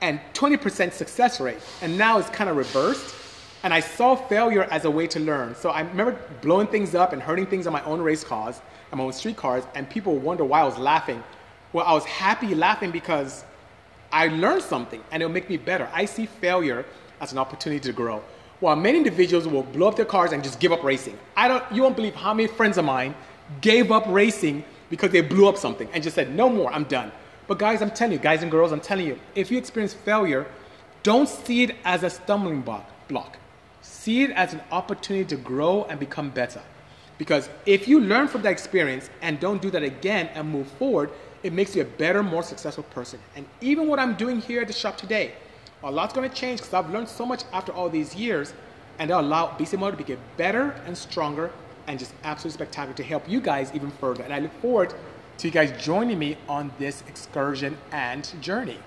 [0.00, 1.58] and 20% success rate.
[1.80, 3.14] And now it's kind of reversed.
[3.62, 5.54] And I saw failure as a way to learn.
[5.54, 8.98] So I remember blowing things up and hurting things on my own race cars and
[8.98, 11.22] my own street cars, and people wonder why I was laughing
[11.72, 13.44] well, I was happy laughing because
[14.12, 15.88] I learned something and it'll make me better.
[15.92, 16.84] I see failure
[17.20, 18.22] as an opportunity to grow.
[18.60, 21.18] While many individuals will blow up their cars and just give up racing.
[21.36, 23.14] I don't, you won't believe how many friends of mine
[23.60, 27.12] gave up racing because they blew up something and just said, no more, I'm done.
[27.46, 30.46] But guys, I'm telling you, guys and girls, I'm telling you, if you experience failure,
[31.02, 33.38] don't see it as a stumbling block.
[33.80, 36.60] See it as an opportunity to grow and become better.
[37.16, 41.10] Because if you learn from that experience and don't do that again and move forward,
[41.42, 43.18] it makes you a better, more successful person.
[43.36, 45.32] And even what I'm doing here at the shop today,
[45.82, 48.52] a lot's going to change because I've learned so much after all these years,
[48.98, 51.50] and it'll allow Bisimoto to get better and stronger
[51.86, 54.22] and just absolutely spectacular to help you guys even further.
[54.22, 54.94] And I look forward
[55.38, 58.78] to you guys joining me on this excursion and journey.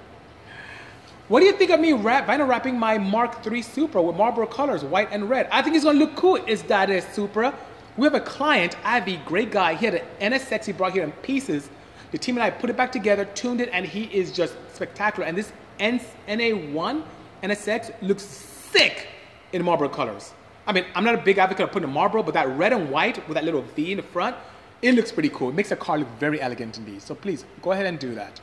[1.30, 4.46] What do you think of me wrap, vinyl wrapping my Mark III Supra with Marlboro
[4.46, 5.48] colors, white and red?
[5.52, 6.36] I think it's gonna look cool.
[6.36, 7.58] Is that a Supra?
[7.98, 9.74] We have a client, Ivy, great guy.
[9.76, 11.70] He had an NSX he brought here in pieces
[12.14, 15.28] the team and I put it back together, tuned it, and he is just spectacular.
[15.28, 17.04] And this NA1
[17.42, 19.08] NSX looks sick
[19.52, 20.32] in Marlboro colors.
[20.68, 22.92] I mean, I'm not a big advocate of putting a Marlboro, but that red and
[22.92, 24.36] white with that little V in the front,
[24.84, 25.50] it looks pretty cool.
[25.50, 27.02] It makes a car look very elegant indeed.
[27.02, 28.40] So please go ahead and do that.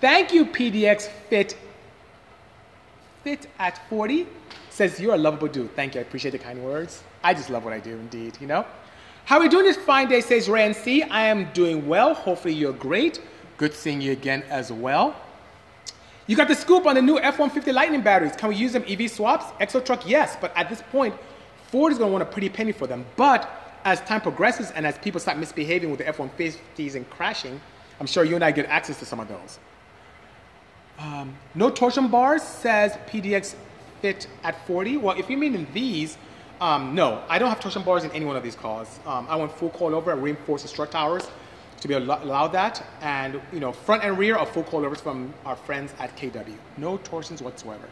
[0.00, 1.54] Thank you, PDX Fit.
[3.24, 4.26] Fit at 40
[4.70, 5.76] says you're a lovable dude.
[5.76, 6.00] Thank you.
[6.00, 7.02] I appreciate the kind words.
[7.22, 8.38] I just love what I do, indeed.
[8.40, 8.64] You know.
[9.26, 11.02] How are we doing this fine day, says Ran C.
[11.02, 12.14] I am doing well.
[12.14, 13.20] Hopefully you're great.
[13.56, 15.16] Good seeing you again as well.
[16.28, 18.36] You got the scoop on the new F-150 Lightning batteries.
[18.36, 19.46] Can we use them EV swaps?
[19.60, 20.36] Exo truck, yes.
[20.40, 21.12] But at this point,
[21.72, 23.04] Ford is going to want a pretty penny for them.
[23.16, 23.50] But
[23.84, 27.60] as time progresses and as people start misbehaving with the F-150s and crashing,
[27.98, 29.58] I'm sure you and I get access to some of those.
[31.00, 33.56] Um, no torsion bars, says PDX
[34.02, 34.98] Fit at 40.
[34.98, 36.16] Well, if you mean in these,
[36.60, 38.98] um, no, I don't have torsion bars in any one of these cars.
[39.06, 41.28] Um, I went full coilover and reinforced strut towers
[41.80, 42.84] to be to allow that.
[43.00, 46.54] And, you know, front and rear are full coilovers from our friends at KW.
[46.76, 47.88] No torsions whatsoever.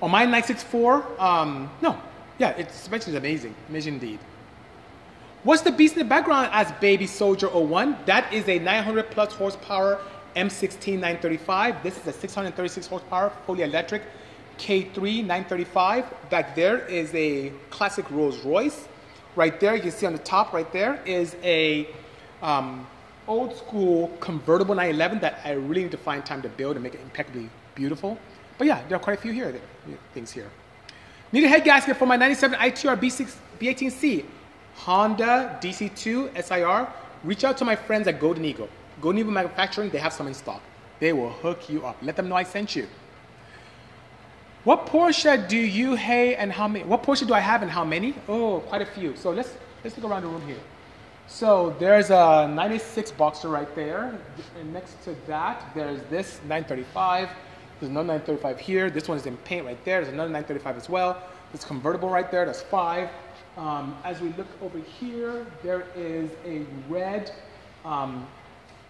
[0.00, 2.00] On my 964, um, no.
[2.38, 3.54] Yeah, its suspension is amazing.
[3.68, 4.18] Amazing indeed.
[5.42, 7.96] What's the beast in the background as Baby Soldier 01?
[8.06, 10.00] That is a 900 plus horsepower
[10.36, 11.82] M16 935.
[11.82, 14.02] This is a 636 horsepower, fully electric
[14.60, 16.30] K3 935.
[16.30, 18.86] Back there is a classic Rolls Royce.
[19.34, 21.88] Right there, you can see on the top right there is a
[22.42, 22.86] um,
[23.26, 26.94] old school convertible 911 that I really need to find time to build and make
[26.94, 28.18] it impeccably beautiful.
[28.58, 29.58] But yeah, there are quite a few here,
[30.12, 30.50] things here.
[31.32, 34.24] Need a head gasket for my 97 ITR B6, B18C.
[34.74, 36.88] Honda DC2 SIR.
[37.24, 38.68] Reach out to my friends at Golden Eagle.
[39.00, 40.62] Golden Eagle Manufacturing, they have some in stock.
[40.98, 41.96] They will hook you up.
[42.02, 42.86] Let them know I sent you.
[44.64, 46.84] What Porsche do you have and how many?
[46.84, 48.14] What Porsche do I have and how many?
[48.28, 49.16] Oh, quite a few.
[49.16, 50.60] So let's let's look around the room here.
[51.26, 54.18] So there's a 96 Boxster right there.
[54.58, 57.30] And next to that, there's this 935.
[57.78, 58.90] There's another 935 here.
[58.90, 60.02] This one is in paint right there.
[60.02, 61.22] There's another 935 as well.
[61.52, 63.08] This convertible right there, that's five.
[63.56, 67.32] Um, as we look over here, there is a red
[67.84, 68.26] um,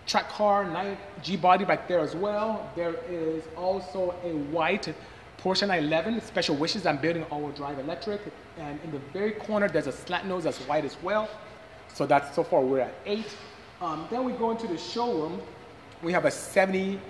[0.06, 2.68] track car, 9G body right there as well.
[2.74, 4.92] There is also a white
[5.42, 8.20] Porsche 911, Special Wishes, I'm building all-wheel drive electric.
[8.59, 11.31] And in the very corner, there's a slat nose that's white as well.
[11.94, 13.35] So that's so far we're at eight.
[13.81, 15.40] Um, then we go into the showroom.
[16.03, 17.00] We have a 70,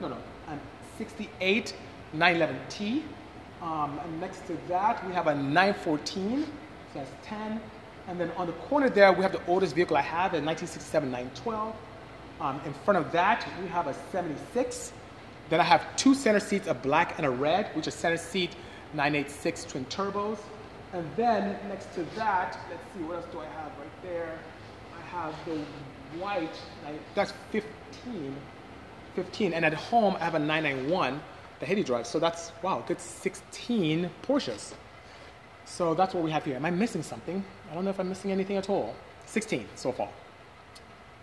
[0.00, 0.16] no, no,
[0.48, 0.58] a
[0.98, 1.76] 68
[2.16, 3.02] 911T.
[3.62, 6.48] Um, and next to that, we have a 914, so
[6.94, 7.60] that's 10.
[8.08, 11.08] And then on the corner there, we have the oldest vehicle I have, a 1967
[11.08, 11.74] 912.
[12.40, 14.92] Um, in front of that, we have a 76
[15.48, 18.50] Then I have two center seats, a black and a red, which is center seat
[18.94, 20.38] 986 twin turbos.
[20.92, 24.38] And then next to that, let's see, what else do I have right there?
[24.96, 25.60] I have the
[26.18, 26.56] white,
[27.14, 28.36] that's 15.
[29.14, 29.52] 15.
[29.52, 31.20] And at home, I have a 991,
[31.60, 32.06] the Hedy drive.
[32.06, 34.74] So that's, wow, good 16 Porsches.
[35.64, 36.56] So that's what we have here.
[36.56, 37.44] Am I missing something?
[37.70, 38.94] I don't know if I'm missing anything at all.
[39.26, 40.08] 16 so far.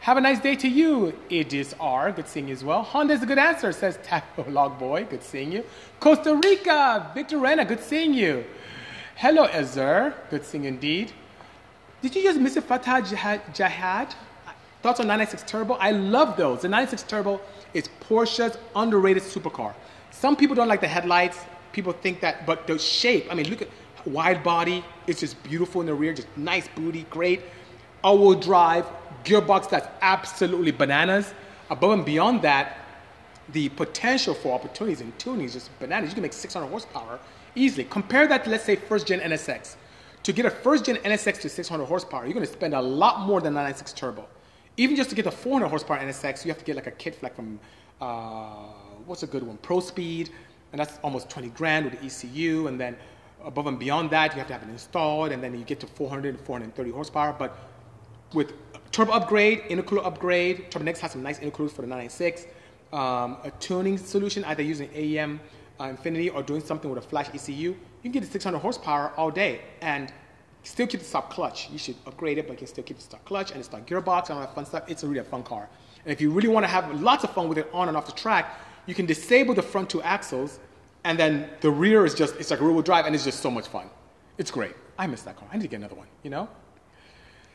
[0.03, 2.11] Have a nice day to you, Idis R.
[2.11, 2.83] Good seeing you as well.
[2.83, 5.05] Honda is a good answer, says Taco Log Boy.
[5.09, 5.63] Good seeing you.
[6.01, 7.63] Costa Rica, Victor Rena.
[7.63, 8.43] Good seeing you.
[9.15, 10.13] Hello, Ezer.
[10.29, 11.13] Good seeing you indeed.
[12.01, 14.13] Did you just miss a Fatah Jihad?
[14.81, 15.75] Thoughts on 996 Turbo?
[15.75, 16.63] I love those.
[16.63, 17.39] The 996 Turbo
[17.73, 19.73] is Porsche's underrated supercar.
[20.11, 21.37] Some people don't like the headlights.
[21.71, 23.69] People think that, but the shape, I mean, look at
[24.05, 24.83] wide body.
[25.07, 27.39] It's just beautiful in the rear, just nice booty, great.
[28.03, 28.85] All-wheel drive,
[29.23, 31.33] gearbox that's absolutely bananas.
[31.69, 32.77] Above and beyond that,
[33.49, 36.09] the potential for opportunities in tuning is just bananas.
[36.09, 37.19] You can make 600 horsepower
[37.55, 37.83] easily.
[37.85, 39.75] Compare that to, let's say, first gen NSX.
[40.23, 43.21] To get a first gen NSX to 600 horsepower, you're going to spend a lot
[43.21, 44.27] more than 996 turbo.
[44.77, 47.21] Even just to get the 400 horsepower NSX, you have to get like a kit
[47.21, 47.59] like from,
[48.01, 48.67] uh,
[49.05, 49.57] what's a good one?
[49.57, 50.29] Pro Speed,
[50.71, 52.67] and that's almost 20 grand with the ECU.
[52.67, 52.95] And then
[53.43, 55.87] above and beyond that, you have to have it installed, and then you get to
[55.87, 57.35] 400 and 430 horsepower.
[57.37, 57.57] But
[58.33, 58.53] with
[58.93, 60.71] turbo upgrade, intercooler upgrade.
[60.71, 62.45] Turbo Next has some nice intercoolers for the 996.
[62.93, 65.39] Um, a tuning solution, either using AEM
[65.81, 67.69] uh, Infinity or doing something with a flash ECU.
[67.71, 70.13] You can get the 600 horsepower all day and
[70.61, 71.71] still keep the stock clutch.
[71.71, 73.85] You should upgrade it, but you can still keep the stock clutch and the stock
[73.87, 74.83] gearbox and all that fun stuff.
[74.87, 75.67] It's a really a fun car.
[76.05, 78.05] And if you really want to have lots of fun with it on and off
[78.05, 80.59] the track, you can disable the front two axles,
[81.05, 83.49] and then the rear is just, it's like rear wheel drive, and it's just so
[83.49, 83.89] much fun.
[84.37, 84.75] It's great.
[84.99, 85.47] I miss that car.
[85.51, 86.47] I need to get another one, you know?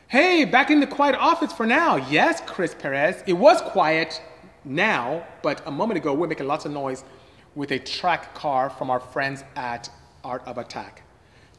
[0.09, 1.97] Hey, back in the quiet office for now.
[1.97, 3.23] Yes, Chris Perez.
[3.27, 4.19] It was quiet
[4.65, 7.03] now, but a moment ago we are making lots of noise
[7.53, 9.87] with a track car from our friends at
[10.23, 11.03] Art of Attack.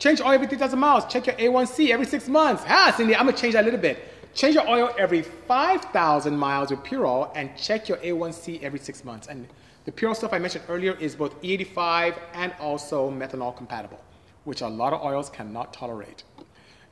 [0.01, 1.05] Change oil every 3,000 miles.
[1.05, 2.65] Check your A1C every six months.
[2.67, 4.03] Ah, Cindy, I'm gonna change that a little bit.
[4.35, 9.05] Change your oil every 5,000 miles with Pure Oil and check your A1C every six
[9.05, 9.29] months.
[9.29, 9.47] And
[9.85, 14.01] the Pure Oil stuff I mentioned earlier is both E85 and also methanol compatible,
[14.43, 16.25] which a lot of oils cannot tolerate.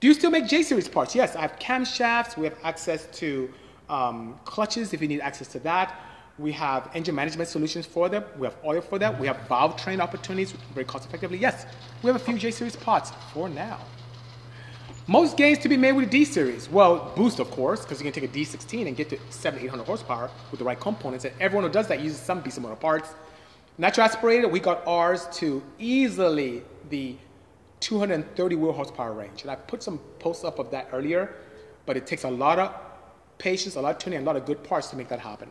[0.00, 1.14] Do you still make J-series parts?
[1.14, 2.36] Yes, I have camshafts.
[2.36, 3.52] We have access to
[3.88, 6.00] um, clutches if you need access to that.
[6.38, 8.22] We have engine management solutions for them.
[8.38, 9.18] We have oil for that.
[9.18, 11.38] We have valve train opportunities very cost effectively.
[11.38, 11.66] Yes,
[12.02, 13.80] we have a few J-series parts for now.
[15.08, 16.70] Most gains to be made with a D-series.
[16.70, 19.84] Well, boost, of course, because you can take a D16 and get to 700, 800
[19.84, 21.24] horsepower with the right components.
[21.24, 23.14] And everyone who does that uses some Bisimoto parts.
[23.78, 27.16] Natural aspirated, we got ours to easily the
[27.80, 29.42] 230 wheel horsepower range.
[29.42, 31.36] And I put some posts up of that earlier,
[31.86, 32.74] but it takes a lot of
[33.38, 35.50] patience, a lot of tuning, a lot of good parts to make that happen.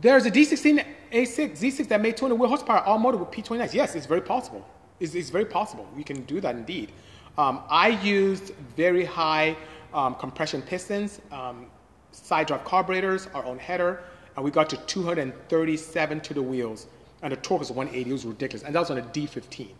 [0.00, 3.74] There's a D16 A6, Z6 that made 200 wheel horsepower all motor with P29s.
[3.74, 4.66] Yes, it's very possible.
[5.00, 5.88] It's, it's very possible.
[5.96, 6.92] We can do that indeed.
[7.36, 9.56] Um, I used very high
[9.94, 11.66] um, compression pistons, um,
[12.12, 14.04] side drive carburetors, our own header,
[14.36, 16.86] and we got to 237 to the wheels.
[17.22, 18.08] And the torque was 180.
[18.08, 18.62] It was ridiculous.
[18.64, 19.70] And that was on a D15.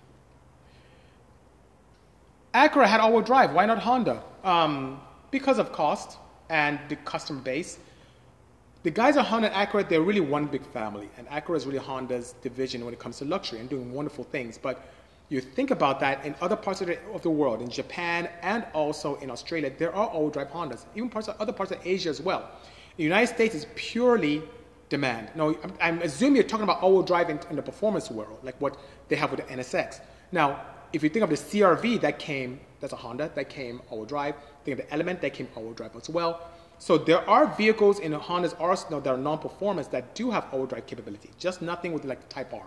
[2.54, 3.52] Acura had all-wheel drive.
[3.52, 4.22] Why not Honda?
[4.44, 7.78] Um, because of cost and the customer base.
[8.84, 11.10] The guys at Honda and Acura, they're really one big family.
[11.18, 14.56] And Acura is really Honda's division when it comes to luxury and doing wonderful things.
[14.56, 14.86] But
[15.28, 18.64] you think about that in other parts of the, of the world, in Japan and
[18.72, 22.08] also in Australia, there are all-wheel drive Hondas, even parts of other parts of Asia
[22.08, 22.48] as well.
[22.96, 24.42] The United States is purely
[24.88, 25.30] demand.
[25.34, 28.58] Now, I'm, I'm assuming you're talking about all-wheel drive in, in the performance world, like
[28.58, 30.00] what they have with the NSX.
[30.32, 34.06] Now, if you think of the CRV that came, that's a Honda, that came all-wheel
[34.06, 34.34] drive.
[34.64, 36.48] Think of the Element that came all-wheel drive as well.
[36.78, 40.86] So there are vehicles in Honda's arsenal that are non-performance that do have all-wheel drive
[40.86, 42.66] capability, just nothing with like the Type R,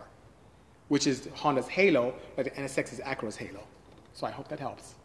[0.89, 3.63] which is Honda's Halo, but the NSX is Acura's Halo.
[4.13, 4.95] So I hope that helps.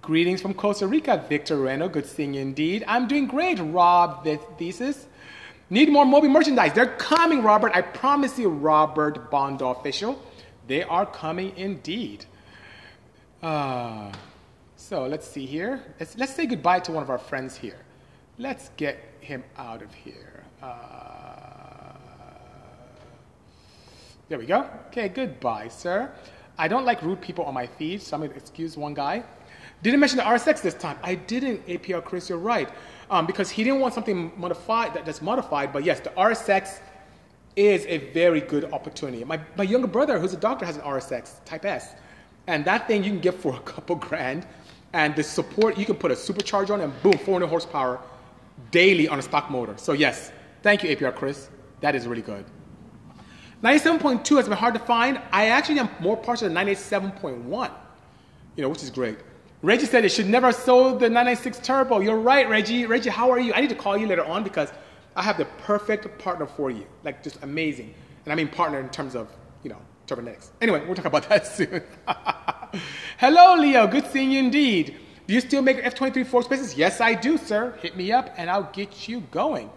[0.00, 1.88] Greetings from Costa Rica, Victor Reno.
[1.88, 2.82] Good seeing you indeed.
[2.88, 5.06] I'm doing great, Rob This Thesis.
[5.70, 6.72] Need more Moby merchandise.
[6.72, 7.72] They're coming, Robert.
[7.74, 10.20] I promise you, Robert Bondo official.
[10.66, 12.24] They are coming indeed.
[13.42, 14.12] Uh,
[14.76, 15.82] so let's see here.
[15.98, 17.78] Let's, let's say goodbye to one of our friends here.
[18.38, 20.44] Let's get him out of here.
[20.62, 21.92] Uh,
[24.28, 24.68] there we go.
[24.88, 26.10] Okay, goodbye, sir.
[26.58, 29.22] I don't like rude people on my feed, so I'm going to excuse one guy.
[29.82, 30.96] Didn't mention the RSX this time.
[31.02, 32.68] I didn't, APR Chris, you're right.
[33.10, 36.78] Um, because he didn't want something modified that, that's modified, but yes, the RSX
[37.56, 39.24] is a very good opportunity.
[39.24, 41.94] My, my younger brother, who's a doctor, has an RSX Type S.
[42.46, 44.46] And that thing you can get for a couple grand.
[44.94, 48.00] And the support, you can put a supercharger on and boom, 400 horsepower
[48.70, 49.74] daily on a stock motor.
[49.78, 51.48] So, yes, Thank you, APR Chris.
[51.80, 52.44] That is really good.
[53.62, 55.20] 97.2 has been hard to find.
[55.32, 57.70] I actually am more partial to 97.1,
[58.56, 59.18] you know, which is great.
[59.62, 62.00] Reggie said it should never have sold the 996 Turbo.
[62.00, 62.86] You're right, Reggie.
[62.86, 63.52] Reggie, how are you?
[63.54, 64.72] I need to call you later on because
[65.16, 66.86] I have the perfect partner for you.
[67.04, 67.94] Like, just amazing.
[68.24, 69.28] And I mean partner in terms of,
[69.62, 70.50] you know, Turbonetics.
[70.60, 71.82] Anyway, we'll talk about that soon.
[73.18, 73.86] Hello, Leo.
[73.86, 74.96] Good seeing you indeed.
[75.26, 76.76] Do you still make F23 four spaces?
[76.76, 77.78] Yes, I do, sir.
[77.80, 79.70] Hit me up and I'll get you going.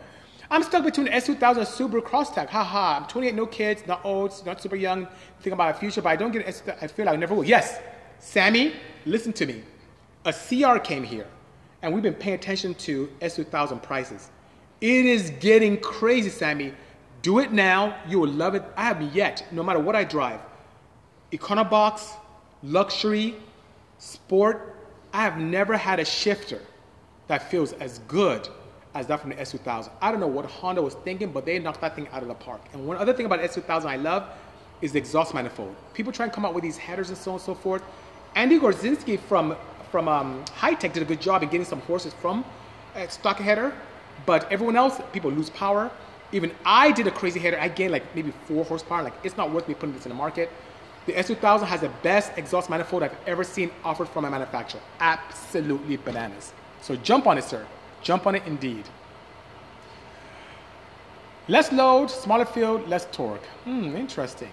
[0.50, 2.50] I'm stuck between S2000 and Subaru Crosstrek.
[2.50, 6.10] Haha, I'm 28, no kids, not old, not super young, thinking about a future, but
[6.10, 6.64] I don't get it.
[6.82, 7.44] I feel like I never will.
[7.44, 7.80] Yes,
[8.20, 8.74] Sammy,
[9.06, 9.64] listen to me.
[10.26, 11.28] A CR came here,
[11.82, 14.30] and we've been paying attention to S2000 prices.
[14.82, 16.74] It is getting crazy, Sammy.
[17.22, 17.98] Do it now.
[18.08, 18.64] You will love it.
[18.78, 20.42] I haven't yet, no matter what I drive.
[21.32, 22.12] Econobox,
[22.62, 23.36] luxury,
[23.98, 24.76] sport.
[25.14, 26.62] I have never had a shifter
[27.28, 28.48] that feels as good
[28.94, 29.90] as that from the S2000.
[30.02, 32.36] I don't know what Honda was thinking, but they knocked that thing out of the
[32.36, 32.62] park.
[32.74, 34.28] And one other thing about S2000 I love
[34.82, 35.76] is the exhaust manifold.
[35.94, 37.82] People try and come out with these headers and so on and so forth.
[38.36, 39.56] Andy Gorzinski from
[39.92, 42.44] from um, Hi-Tech did a good job in getting some horses from
[42.96, 43.74] a stock header,
[44.26, 45.92] but everyone else, people lose power.
[46.32, 47.60] Even I did a crazy header.
[47.60, 49.04] I gained like maybe four horsepower.
[49.04, 50.50] Like it's not worth me putting this in the market.
[51.06, 54.82] The S2000 has the best exhaust manifold I've ever seen offered from a manufacturer.
[55.00, 56.52] Absolutely bananas.
[56.82, 57.66] So jump on it, sir.
[58.02, 58.86] Jump on it indeed.
[61.48, 63.46] Less load, smaller field, less torque.
[63.66, 64.52] Hmm, interesting.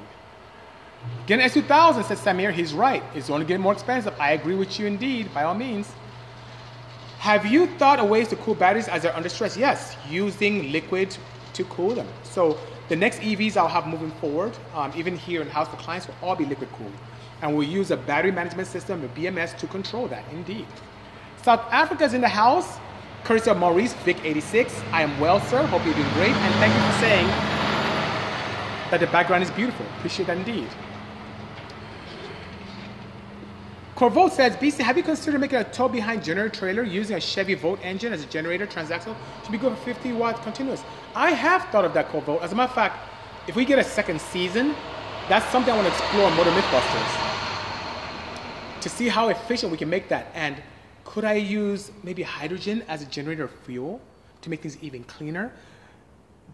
[1.26, 2.52] Get an S2000, says Samir.
[2.52, 3.02] He's right.
[3.14, 4.14] It's only getting more expensive.
[4.20, 5.90] I agree with you indeed, by all means.
[7.22, 9.56] Have you thought of ways to cool batteries as they're under stress?
[9.56, 11.16] Yes, using liquid
[11.52, 12.08] to cool them.
[12.24, 12.58] So
[12.88, 16.16] the next EVs I'll have moving forward, um, even here in house the clients, will
[16.20, 16.90] all be liquid cooled.
[17.40, 20.66] And we'll use a battery management system, a BMS, to control that, indeed.
[21.44, 22.80] South Africa's in the house
[23.22, 24.82] courtesy of Maurice Vic86.
[24.90, 25.64] I am well, sir.
[25.66, 26.32] Hope you're doing great.
[26.34, 27.26] And thank you for saying
[28.90, 29.86] that the background is beautiful.
[29.98, 30.66] Appreciate that indeed.
[34.02, 37.54] Corvo says, BC, have you considered making a tow behind generator trailer using a Chevy
[37.54, 39.14] Volt engine as a generator transaxle?
[39.44, 40.82] Should be good for 50 watts continuous.
[41.14, 42.38] I have thought of that, Corvo.
[42.38, 42.98] As a matter of fact,
[43.46, 44.74] if we get a second season,
[45.28, 47.12] that's something I want to explore on Motor Mythbusters
[48.80, 50.32] to see how efficient we can make that.
[50.34, 50.60] And
[51.04, 54.00] could I use maybe hydrogen as a generator fuel
[54.40, 55.52] to make things even cleaner?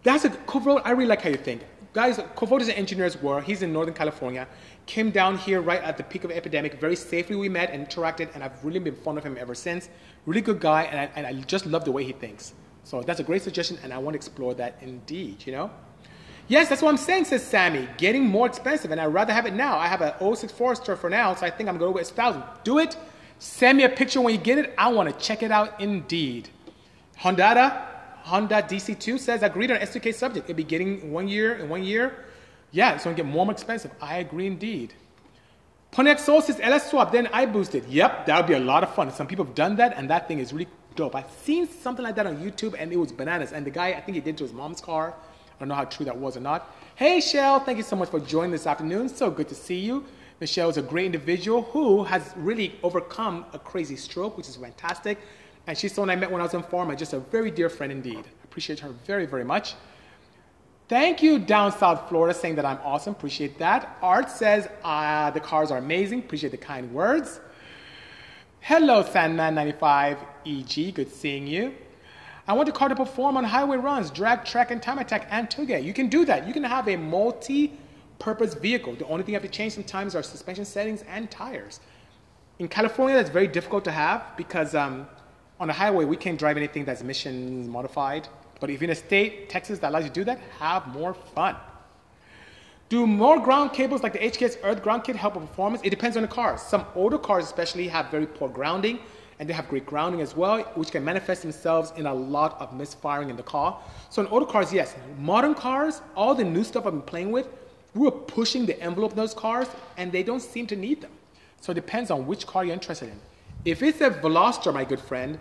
[0.03, 0.83] That's a Kovro.
[0.85, 1.63] I really like how you think.
[1.91, 3.41] Guys, Kovro is an engineer's war.
[3.41, 4.47] He's in Northern California.
[4.85, 6.79] Came down here right at the peak of the epidemic.
[6.79, 9.89] Very safely we met and interacted, and I've really been fond of him ever since.
[10.25, 12.53] Really good guy, and I, and I just love the way he thinks.
[12.83, 15.71] So that's a great suggestion, and I want to explore that indeed, you know?
[16.47, 17.87] Yes, that's what I'm saying, says Sammy.
[17.97, 19.77] Getting more expensive, and I'd rather have it now.
[19.77, 22.07] I have an 06 Forester for now, so I think I'm going to go with
[22.07, 22.95] 1000 Do it
[23.39, 24.73] Send me a picture when you get it.
[24.77, 26.49] I want to check it out indeed.
[27.17, 27.87] Honda,
[28.23, 30.49] Honda DC2 says, agreed on S2K subject.
[30.49, 32.25] It'll be getting one year in one year.
[32.71, 33.91] Yeah, it's going to get more more expensive.
[34.01, 34.93] I agree indeed.
[35.91, 37.85] Pontiac Soul says LS swap, then I boosted.
[37.87, 39.11] Yep, that would be a lot of fun.
[39.11, 41.15] Some people have done that, and that thing is really dope.
[41.15, 43.53] I've seen something like that on YouTube, and it was bananas.
[43.53, 45.15] And the guy, I think he did to his mom's car.
[45.15, 46.71] I don't know how true that was or not.
[46.95, 49.09] Hey, Shell, thank you so much for joining this afternoon.
[49.09, 50.05] So good to see you.
[50.39, 55.17] Michelle is a great individual who has really overcome a crazy stroke, which is fantastic.
[55.69, 57.91] And she's someone I met when I was in pharma, just a very dear friend
[57.91, 58.17] indeed.
[58.17, 59.75] I appreciate her very, very much.
[60.87, 63.13] Thank you, down South Florida, saying that I'm awesome.
[63.13, 63.95] Appreciate that.
[64.01, 66.21] Art says uh, the cars are amazing.
[66.21, 67.39] Appreciate the kind words.
[68.61, 70.95] Hello, Sandman95 EG.
[70.95, 71.75] Good seeing you.
[72.47, 75.51] I want the car to perform on highway runs, drag, track, and time attack, and
[75.51, 75.83] Touge.
[75.83, 76.47] You can do that.
[76.47, 77.77] You can have a multi
[78.17, 78.95] purpose vehicle.
[78.95, 81.79] The only thing you have to change sometimes are suspension settings and tires.
[82.57, 85.07] In California, that's very difficult to have because um,
[85.59, 88.27] on the highway, we can't drive anything that's emissions modified.
[88.59, 91.13] But if you're in a state, Texas, that allows you to do that, have more
[91.13, 91.55] fun.
[92.89, 95.81] Do more ground cables like the HKS Earth Ground Kit help with performance?
[95.83, 96.57] It depends on the car.
[96.57, 98.99] Some older cars, especially, have very poor grounding,
[99.37, 102.73] and they have great grounding as well, which can manifest themselves in a lot of
[102.73, 103.79] misfiring in the car.
[104.09, 104.95] So in older cars, yes.
[105.19, 107.47] Modern cars, all the new stuff I've been playing with,
[107.93, 109.67] we were pushing the envelope of those cars,
[109.97, 111.11] and they don't seem to need them.
[111.61, 113.19] So it depends on which car you're interested in.
[113.65, 115.37] If it's a Veloster, my good friend,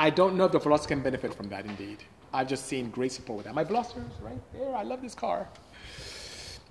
[0.00, 1.98] I don't know if the Veloster can benefit from that indeed.
[2.32, 3.54] I've just seen great support with that.
[3.54, 4.74] My Veloster is right there.
[4.74, 5.46] I love this car.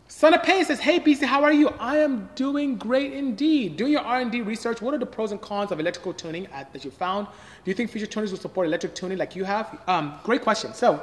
[0.07, 1.67] Son of Pain says, "Hey BC, how are you?
[1.80, 3.77] I am doing great indeed.
[3.77, 6.84] Doing your R&D research, what are the pros and cons of electrical tuning at, that
[6.84, 7.27] you found?
[7.27, 9.80] Do you think future tuners will support electric tuning like you have?
[9.86, 10.73] Um, great question.
[10.73, 10.99] So,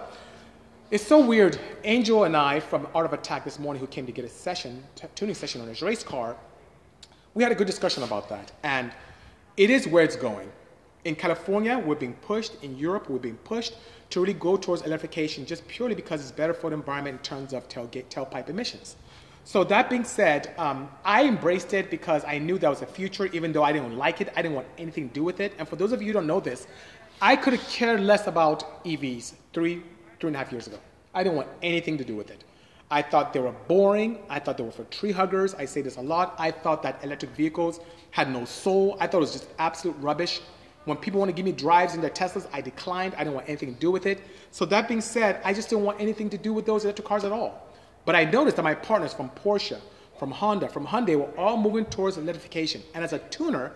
[0.91, 1.61] it's so weird.
[1.85, 4.83] Angel and I from Art of Attack this morning, who came to get a session,
[4.97, 6.37] t- tuning session on his race car,
[7.35, 8.51] we had a good discussion about that.
[8.65, 8.91] And
[9.57, 10.51] it is where it's going.
[11.07, 12.61] In California, we're being pushed.
[12.65, 13.75] In Europe, we're being pushed
[14.11, 17.53] to really go towards electrification just purely because it's better for the environment in terms
[17.53, 18.97] of tailgate, tailpipe emissions.
[19.45, 23.27] So that being said, um, I embraced it because I knew that was the future,
[23.27, 24.33] even though I didn't like it.
[24.35, 25.53] I didn't want anything to do with it.
[25.59, 26.67] And for those of you who don't know this,
[27.23, 29.85] I could have cared less about EVs three,
[30.19, 30.81] three and a half years ago.
[31.15, 32.43] I didn't want anything to do with it.
[32.91, 34.19] I thought they were boring.
[34.29, 35.55] I thought they were for tree huggers.
[35.55, 36.35] I say this a lot.
[36.37, 37.79] I thought that electric vehicles
[38.11, 38.97] had no soul.
[38.99, 40.41] I thought it was just absolute rubbish.
[40.87, 43.15] When people want to give me drives in their Teslas, I declined.
[43.17, 44.21] I didn't want anything to do with it.
[44.53, 47.25] So that being said, I just didn't want anything to do with those electric cars
[47.25, 47.67] at all.
[48.05, 49.81] But I noticed that my partners from Porsche,
[50.17, 52.83] from Honda, from Hyundai were all moving towards electrification.
[52.95, 53.73] And as a tuner,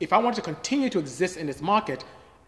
[0.00, 2.04] if I wanted to continue to exist in this market,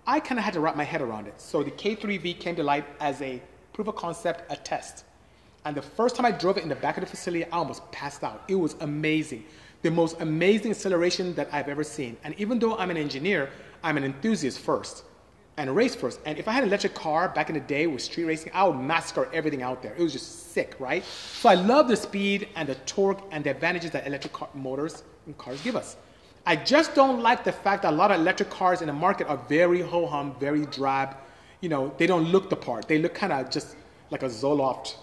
[0.08, 1.40] I kind of had to wrap my head around it.
[1.40, 3.40] So the K3V came to light as a
[3.72, 5.04] proof of concept, a test.
[5.64, 7.88] And the first time I drove it in the back of the facility, I almost
[7.92, 8.42] passed out.
[8.48, 9.44] It was amazing.
[9.82, 12.16] The most amazing acceleration that I've ever seen.
[12.24, 13.50] And even though I'm an engineer,
[13.83, 15.05] I'm an enthusiast first
[15.57, 16.20] and a race first.
[16.24, 18.64] And if I had an electric car back in the day with street racing, I
[18.64, 19.95] would massacre everything out there.
[19.95, 21.05] It was just sick, right?
[21.05, 25.03] So I love the speed and the torque and the advantages that electric car motors
[25.26, 25.97] and cars give us.
[26.47, 29.26] I just don't like the fact that a lot of electric cars in the market
[29.28, 31.16] are very ho hum, very drab.
[31.61, 32.89] You know, they don't look the part.
[32.89, 33.76] They look kind of just
[34.11, 34.95] like a Zoloft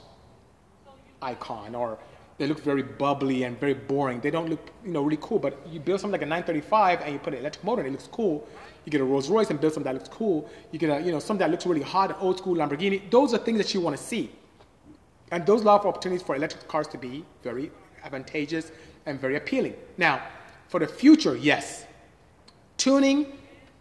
[1.21, 1.99] icon or
[2.37, 4.19] they look very bubbly and very boring.
[4.19, 5.39] They don't look, you know, really cool.
[5.39, 7.91] But you build something like a 935 and you put an electric motor and it
[7.91, 8.47] looks cool.
[8.85, 10.49] You get a Rolls Royce and build something that looks cool.
[10.71, 13.09] You get a, you know, something that looks really hot, an old school Lamborghini.
[13.09, 14.31] Those are things that you want to see.
[15.31, 17.71] And those allow for opportunities for electric cars to be very
[18.03, 18.71] advantageous
[19.07, 19.75] and very appealing.
[19.97, 20.21] Now,
[20.67, 21.85] for the future, yes,
[22.77, 23.33] tuning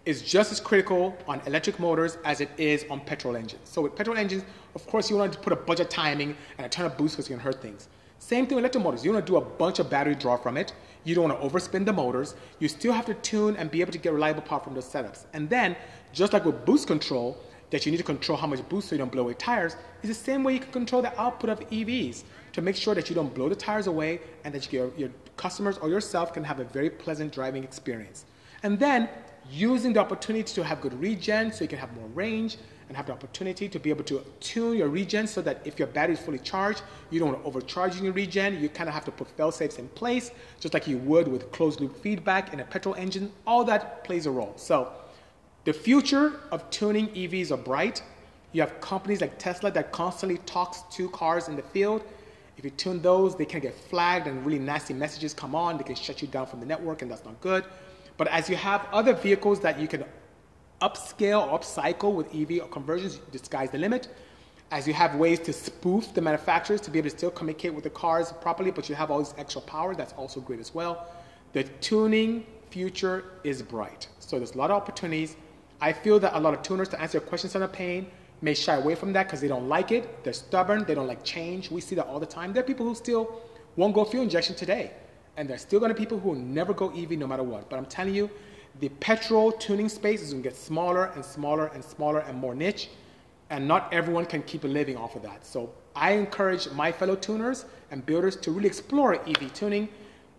[0.06, 3.68] is just as critical on electric motors as it is on petrol engines.
[3.68, 4.44] So with petrol engines,
[4.74, 7.16] of course, you want to put a bunch of timing and a ton of boost
[7.16, 7.88] because you can hurt things.
[8.26, 9.04] Same thing with electric motors.
[9.04, 10.72] You don't want to do a bunch of battery draw from it.
[11.04, 12.34] You don't want to overspin the motors.
[12.58, 15.26] You still have to tune and be able to get reliable power from those setups.
[15.32, 15.76] And then,
[16.12, 17.38] just like with boost control,
[17.70, 20.08] that you need to control how much boost so you don't blow away tires, is
[20.08, 23.14] the same way you can control the output of EVs to make sure that you
[23.14, 26.64] don't blow the tires away and that your, your customers or yourself can have a
[26.64, 28.24] very pleasant driving experience.
[28.64, 29.08] And then
[29.48, 32.56] using the opportunity to have good regen so you can have more range
[32.88, 35.88] and have the opportunity to be able to tune your regen so that if your
[35.88, 38.60] battery is fully charged, you don't want to overcharge your regen.
[38.60, 40.30] You kind of have to put fail safes in place,
[40.60, 43.32] just like you would with closed loop feedback in a petrol engine.
[43.46, 44.52] All that plays a role.
[44.56, 44.92] So
[45.64, 48.02] the future of tuning EVs are bright.
[48.52, 52.04] You have companies like Tesla that constantly talks to cars in the field.
[52.56, 55.76] If you tune those, they can get flagged and really nasty messages come on.
[55.76, 57.64] They can shut you down from the network, and that's not good.
[58.16, 60.04] But as you have other vehicles that you can
[60.80, 64.08] upscale upcycle with EV or conversions, the sky's the limit.
[64.70, 67.84] As you have ways to spoof the manufacturers to be able to still communicate with
[67.84, 71.06] the cars properly, but you have all this extra power, that's also great as well.
[71.52, 74.08] The tuning future is bright.
[74.18, 75.36] So there's a lot of opportunities.
[75.80, 78.08] I feel that a lot of tuners, to answer your questions on the pain,
[78.42, 80.24] may shy away from that because they don't like it.
[80.24, 80.84] They're stubborn.
[80.84, 81.70] They don't like change.
[81.70, 82.52] We see that all the time.
[82.52, 83.40] There are people who still
[83.76, 84.92] won't go fuel injection today.
[85.36, 87.70] And there's still going to be people who will never go EV no matter what.
[87.70, 88.30] But I'm telling you,
[88.80, 92.54] the petrol tuning space is going to get smaller and smaller and smaller and more
[92.54, 92.88] niche.
[93.48, 95.46] And not everyone can keep a living off of that.
[95.46, 99.88] So I encourage my fellow tuners and builders to really explore EV tuning.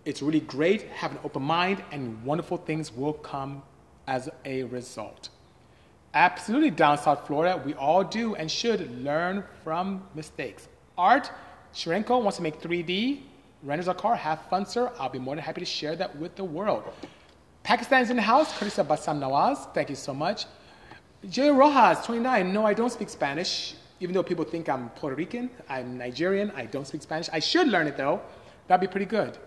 [0.05, 0.83] It's really great.
[0.89, 3.63] Have an open mind, and wonderful things will come
[4.07, 5.29] as a result.
[6.13, 10.67] Absolutely, down South Florida, we all do and should learn from mistakes.
[10.97, 11.31] Art
[11.73, 13.21] Shrenko wants to make 3D
[13.63, 14.15] renders a car.
[14.15, 14.91] Have fun, sir.
[14.99, 16.83] I'll be more than happy to share that with the world.
[17.68, 18.49] Pakistan is in the house,
[18.80, 19.74] of Bassam Nawaz.
[19.74, 20.45] Thank you so much.
[21.30, 22.53] Jay Rojas, 29.
[22.53, 23.76] No, I don't speak Spanish.
[23.99, 26.49] Even though people think I'm Puerto Rican, I'm Nigerian.
[26.55, 27.28] I don't speak Spanish.
[27.34, 28.22] I should learn it though.
[28.68, 29.38] That'd be pretty good.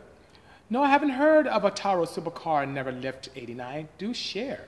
[0.69, 3.89] No, I haven't heard of a Taro supercar Never Lift 89.
[3.97, 4.67] Do share.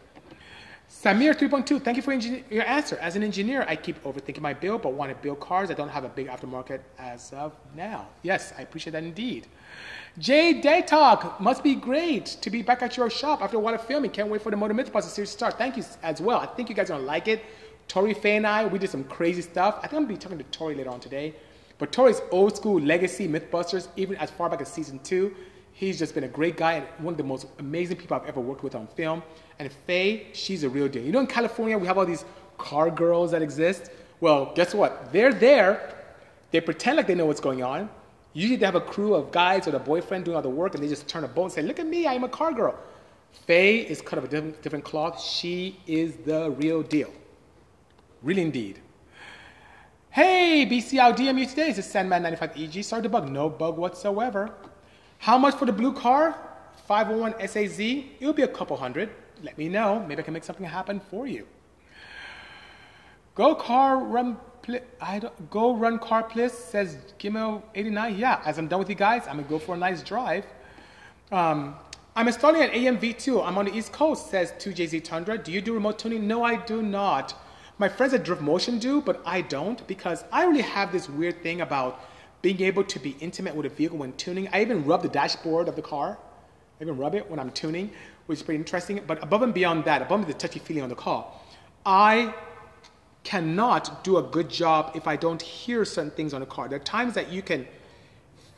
[0.92, 2.98] Samir 3.2, thank you for your answer.
[2.98, 5.70] As an engineer, I keep overthinking my build, but want to build cars.
[5.70, 8.08] I don't have a big aftermarket as of now.
[8.20, 9.46] Yes, I appreciate that indeed.
[10.18, 13.74] Jay Day Talk, must be great to be back at your shop after a while
[13.74, 14.10] of filming.
[14.10, 15.56] Can't wait for the Motor Mythbusters series to start.
[15.56, 16.38] Thank you as well.
[16.38, 17.42] I think you guys are gonna like it.
[17.88, 19.78] Tory Faye and I, we did some crazy stuff.
[19.78, 21.34] I think I'm gonna be talking to Tory later on today.
[21.78, 25.34] But Tory's old school legacy Mythbusters, even as far back as season two,
[25.72, 28.40] he's just been a great guy and one of the most amazing people I've ever
[28.40, 29.22] worked with on film.
[29.62, 31.04] And Faye, she's a real deal.
[31.04, 32.24] You know, in California, we have all these
[32.58, 33.92] car girls that exist.
[34.20, 35.12] Well, guess what?
[35.12, 35.94] They're there.
[36.50, 37.88] They pretend like they know what's going on.
[38.32, 40.82] Usually they have a crew of guys or a boyfriend doing all the work and
[40.82, 42.76] they just turn a boat and say, look at me, I'm a car girl.
[43.46, 45.22] Faye is cut of a different, different cloth.
[45.22, 47.12] She is the real deal.
[48.20, 48.80] Really indeed.
[50.10, 51.72] Hey, BCL DMU today.
[51.72, 52.84] This is Sandman95EG.
[52.84, 53.30] Sorry to bug.
[53.30, 54.50] No bug whatsoever.
[55.18, 56.36] How much for the blue car?
[56.88, 57.78] 501 SAZ.
[57.78, 59.10] It will be a couple hundred.
[59.42, 60.04] Let me know.
[60.06, 61.46] Maybe I can make something happen for you.
[63.34, 64.36] Go car run.
[64.62, 68.16] Pl- I don't, go run car please says Gimel 89.
[68.18, 70.44] Yeah, as I'm done with you guys, I'm gonna go for a nice drive.
[71.30, 71.76] Um,
[72.14, 73.44] I'm installing an AM-V2.
[73.44, 75.38] I'm on the East Coast, says 2JZ Tundra.
[75.38, 76.28] Do you do remote tuning?
[76.28, 77.34] No, I do not.
[77.78, 81.42] My friends at Drift Motion do, but I don't because I really have this weird
[81.42, 82.00] thing about
[82.42, 84.46] being able to be intimate with a vehicle when tuning.
[84.52, 86.18] I even rub the dashboard of the car.
[86.78, 87.90] I even rub it when I'm tuning,
[88.26, 89.00] which is pretty interesting.
[89.06, 91.26] But above and beyond that, above the touchy feeling on the car,
[91.84, 92.34] I
[93.24, 96.68] cannot do a good job if I don't hear certain things on the car.
[96.68, 97.66] There are times that you can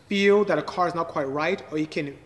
[0.08, 2.16] feel that a car is not quite right, or you can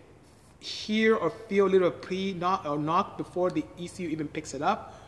[0.61, 4.63] hear or feel a little pre knock or knock before the ECU even picks it
[4.63, 5.01] up,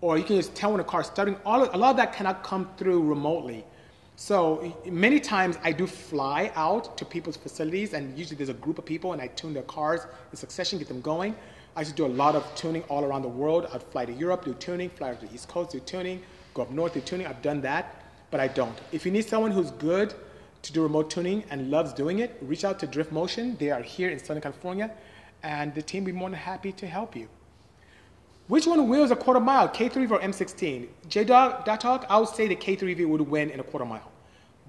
[0.00, 1.36] or you can just tell when a car is starting.
[1.44, 3.64] All of, a lot of that cannot come through remotely.
[4.16, 8.78] So many times I do fly out to people's facilities, and usually there's a group
[8.78, 10.00] of people, and I tune their cars
[10.32, 11.36] in succession, get them going.
[11.78, 13.68] I used to do a lot of tuning all around the world.
[13.72, 16.20] I'd fly to Europe, do tuning, fly to the East Coast, do tuning,
[16.52, 17.24] go up north, do tuning.
[17.24, 18.02] I've done that,
[18.32, 18.76] but I don't.
[18.90, 20.12] If you need someone who's good
[20.62, 23.56] to do remote tuning and loves doing it, reach out to Drift Motion.
[23.60, 24.90] They are here in Southern California,
[25.44, 27.28] and the team will be more than happy to help you.
[28.48, 30.88] Which one wheels a quarter mile, K3V or M16?
[31.08, 34.10] J-Dog, Talk, I would say the K3V would win in a quarter mile.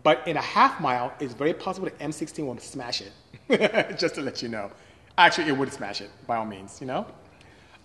[0.03, 3.97] But in a half mile, it's very possible the M16 will smash it.
[3.97, 4.69] Just to let you know.
[5.19, 7.05] Actually, it would smash it, by all means, you know?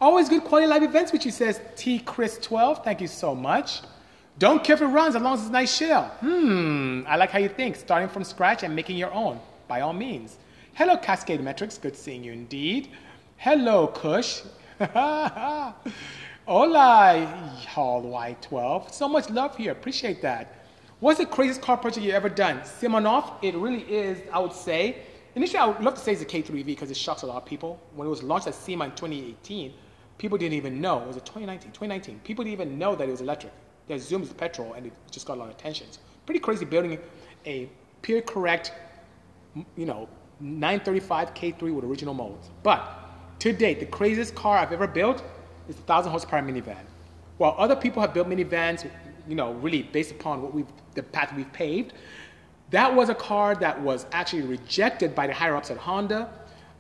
[0.00, 2.84] Always good quality live events, which you says T Chris 12.
[2.84, 3.80] Thank you so much.
[4.38, 6.04] Don't care if it runs as long as it's nice shell.
[6.20, 7.74] Hmm, I like how you think.
[7.74, 10.38] Starting from scratch and making your own, by all means.
[10.74, 11.76] Hello, Cascade Metrics.
[11.76, 12.90] Good seeing you indeed.
[13.36, 14.42] Hello, Kush.
[14.78, 15.74] Hola,
[16.46, 18.92] Hall Y12.
[18.92, 19.72] So much love here.
[19.72, 20.64] Appreciate that.
[21.00, 22.60] What's the craziest car purchase you've ever done?
[22.60, 24.98] Simonoff, it really is, I would say.
[25.36, 27.44] Initially, I would love to say it's a K3V because it shocks a lot of
[27.44, 27.80] people.
[27.94, 29.72] When it was launched at SEMA in 2018,
[30.16, 31.00] people didn't even know.
[31.02, 32.20] It was a 2019, 2019.
[32.22, 33.52] People didn't even know that it was electric.
[33.88, 35.88] They assumed it's petrol and it just got a lot of attention.
[35.88, 36.98] It's pretty crazy building
[37.46, 37.68] a
[38.02, 38.72] peer correct,
[39.76, 40.08] you know,
[40.40, 42.50] 935 K3 with original modes.
[42.62, 45.22] But to date, the craziest car I've ever built
[45.68, 46.84] is a 1,000 horsepower minivan.
[47.38, 48.88] While other people have built minivans,
[49.28, 51.92] you know, really based upon what we've, the path we've paved,
[52.74, 56.28] that was a car that was actually rejected by the higher ups at Honda.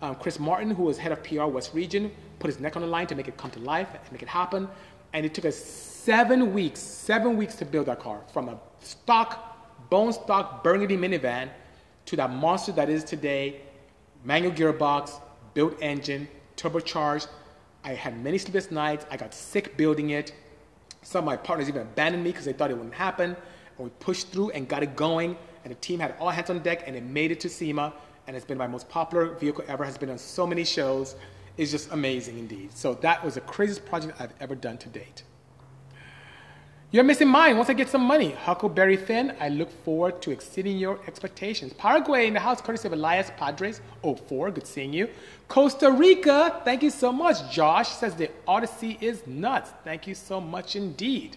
[0.02, 2.88] Um, Chris Martin, who was head of PR West Region, put his neck on the
[2.88, 4.68] line to make it come to life and make it happen.
[5.12, 9.88] And it took us seven weeks, seven weeks to build that car from a stock,
[9.88, 11.48] bone stock burgundy minivan
[12.06, 13.60] to that monster that is today,
[14.24, 15.20] manual gearbox,
[15.54, 16.26] built engine,
[16.56, 17.28] turbocharged.
[17.84, 19.06] I had many sleepless nights.
[19.12, 20.34] I got sick building it.
[21.02, 23.36] Some of my partners even abandoned me because they thought it wouldn't happen.
[23.78, 25.36] And we pushed through and got it going.
[25.64, 27.92] And the team had all hands on deck and it made it to SEMA.
[28.26, 31.16] And it's been my most popular vehicle ever, has been on so many shows.
[31.56, 32.72] It's just amazing indeed.
[32.76, 35.22] So that was the craziest project I've ever done to date.
[36.94, 37.56] You're missing mine.
[37.56, 41.72] Once I get some money, Huckleberry Finn, I look forward to exceeding your expectations.
[41.72, 45.08] Paraguay in the house, courtesy of Elias Padres, 04, good seeing you.
[45.48, 47.52] Costa Rica, thank you so much.
[47.52, 49.72] Josh says the Odyssey is nuts.
[49.82, 51.36] Thank you so much indeed.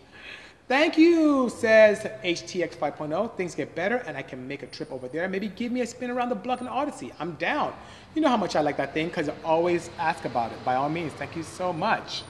[0.68, 3.38] Thank you, says HTX 5.0.
[3.38, 5.30] Things get better and I can make a trip over there.
[5.30, 7.14] Maybe give me a spin around the block in Odyssey.
[7.20, 7.74] I'm down.
[8.14, 10.66] You know how much I like that thing because I always ask about it.
[10.66, 12.24] By all means, thank you so much.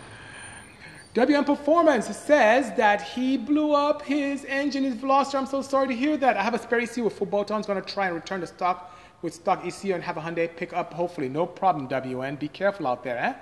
[1.16, 5.34] WM Performance says that he blew up his engine, his Veloster.
[5.34, 6.38] I'm so sorry to hear that.
[6.38, 7.66] I have a spare ECU with full bolt-ons.
[7.66, 10.74] Going to try and return the stock with stock ECU and have a Hyundai pick
[10.74, 11.28] up, hopefully.
[11.28, 12.38] No problem, WN.
[12.38, 13.34] Be careful out there, eh?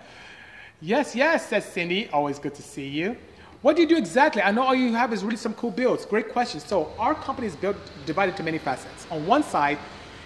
[0.80, 2.08] Yes, yes, says Cindy.
[2.14, 3.18] Always good to see you.
[3.66, 4.44] What do you do exactly?
[4.44, 6.06] I know all you have is really some cool builds.
[6.06, 6.60] Great question.
[6.60, 9.08] So our company is built divided to many facets.
[9.10, 9.80] On one side,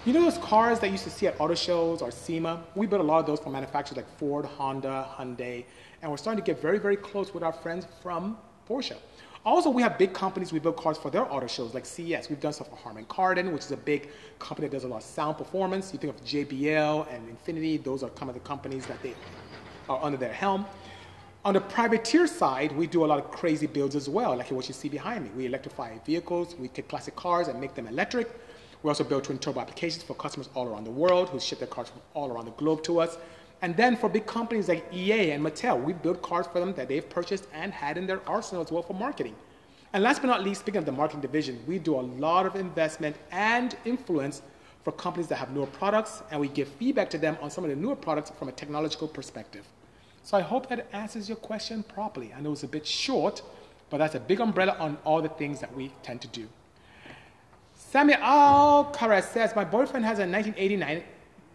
[0.04, 2.62] you know those cars that you used to see at auto shows or SEMA?
[2.76, 5.64] We built a lot of those for manufacturers like Ford, Honda, Hyundai,
[6.02, 8.38] and we're starting to get very, very close with our friends from
[8.68, 8.98] Porsche.
[9.46, 12.30] Also, we have big companies we build cars for their auto shows, like CES.
[12.30, 14.10] We've done stuff for Harman Kardon, which is a big
[14.40, 15.94] company that does a lot of sound performance.
[15.94, 19.16] You think of JBL and Infinity; those are kind of the companies that they
[19.88, 20.66] are under their helm.
[21.50, 24.68] On the privateer side, we do a lot of crazy builds as well, like what
[24.68, 25.32] you see behind me.
[25.36, 28.30] We electrify vehicles, we take classic cars and make them electric.
[28.84, 31.68] We also build twin turbo applications for customers all around the world who ship their
[31.68, 33.18] cars from all around the globe to us.
[33.64, 36.88] And then for big companies like EA and Mattel, we build cars for them that
[36.88, 39.36] they've purchased and had in their arsenal as well for marketing.
[39.94, 42.58] And last but not least, speaking of the marketing division, we do a lot of
[42.58, 44.44] investment and influence
[44.84, 47.72] for companies that have newer products, and we give feedback to them on some of
[47.72, 49.66] the newer products from a technological perspective.
[50.30, 52.32] So I hope that answers your question properly.
[52.38, 53.42] I know it's a bit short,
[53.90, 56.48] but that's a big umbrella on all the things that we tend to do.
[57.74, 61.04] Samuel Carres says, My boyfriend has a 1989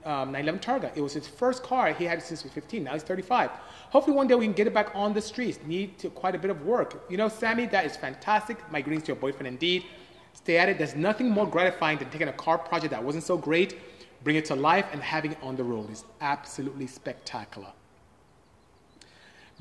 [0.04, 0.96] um, 911 Targa.
[0.96, 1.92] It was his first car.
[1.92, 2.82] He had since he was 15.
[2.82, 3.50] Now he's 35.
[3.90, 5.60] Hopefully one day we can get it back on the streets.
[5.64, 7.04] Need to, quite a bit of work.
[7.08, 8.58] You know, Sammy, that is fantastic.
[8.72, 9.84] My greetings to your boyfriend indeed.
[10.32, 10.78] Stay at it.
[10.78, 13.78] There's nothing more gratifying than taking a car project that wasn't so great,
[14.24, 15.90] bring it to life, and having it on the road.
[15.92, 17.68] It's absolutely spectacular.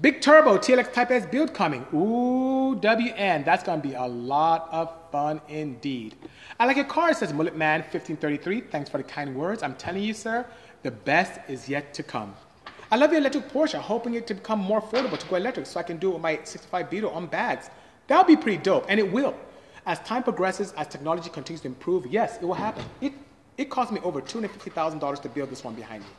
[0.02, 1.86] Big Turbo TLX Type S build coming.
[1.94, 3.46] Ooh, WN.
[3.46, 6.16] That's going to be a lot of fun indeed.
[6.60, 8.62] I like your car, says Mullet Man 1533.
[8.72, 9.62] Thanks for the kind words.
[9.62, 10.48] I'm telling you, sir,
[10.82, 12.34] the best is yet to come.
[12.90, 15.80] I love your electric Porsche, hoping it to become more affordable to go electric so
[15.80, 17.70] I can do it with my 65 Beetle on bags.
[18.08, 19.36] That would be pretty dope, and it will.
[19.86, 22.84] As time progresses, as technology continues to improve, yes, it will happen.
[23.00, 23.14] It,
[23.60, 26.10] it cost me over $250,000 to build this one behind me.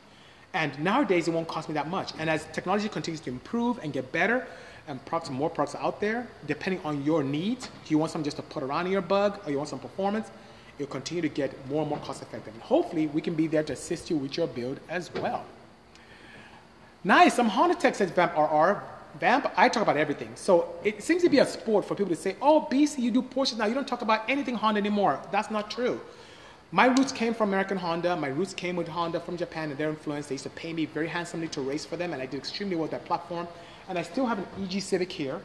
[0.55, 2.13] And nowadays, it won't cost me that much.
[2.17, 4.47] And as technology continues to improve and get better,
[4.87, 8.37] and products, more products out there, depending on your needs, do you want something just
[8.37, 10.29] to put around in your bug, or you want some performance?
[10.79, 12.53] You'll continue to get more and more cost effective.
[12.53, 15.43] And hopefully, we can be there to assist you with your build as well.
[17.03, 17.33] Nice.
[17.33, 18.81] Some Honda Tech says Vamp RR.
[19.19, 20.31] Vamp, I talk about everything.
[20.35, 23.21] So it seems to be a sport for people to say, oh, BC, you do
[23.21, 23.65] Porsches now.
[23.65, 25.19] You don't talk about anything Honda anymore.
[25.31, 25.99] That's not true.
[26.75, 28.17] My roots came from American Honda.
[28.17, 30.27] My roots came with Honda from Japan and their influence.
[30.27, 32.75] They used to pay me very handsomely to race for them, and I did extremely
[32.75, 33.47] well with that platform.
[33.87, 35.39] And I still have an EG Civic here.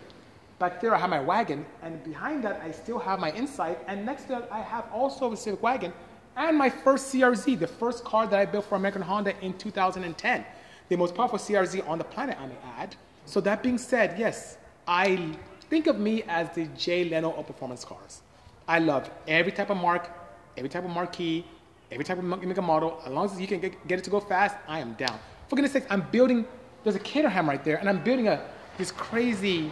[0.58, 3.78] Back there, I have my wagon, and behind that, I still have my Insight.
[3.86, 5.92] And next to that, I have also a Civic wagon
[6.36, 10.44] and my first CRZ, the first car that I built for American Honda in 2010.
[10.88, 12.96] The most powerful CRZ on the planet, I may add.
[13.26, 14.58] So that being said, yes,
[14.88, 15.36] I
[15.68, 18.22] think of me as the Jay Leno of performance cars.
[18.66, 20.10] I love every type of mark,
[20.56, 21.44] every type of marquee,
[21.90, 23.00] every type of make a model.
[23.04, 25.18] As long as you can get, get, it to go fast, I am down.
[25.48, 26.46] For goodness sake, I'm building,
[26.84, 28.42] there's a Caterham right there, and I'm building a
[28.78, 29.70] this crazy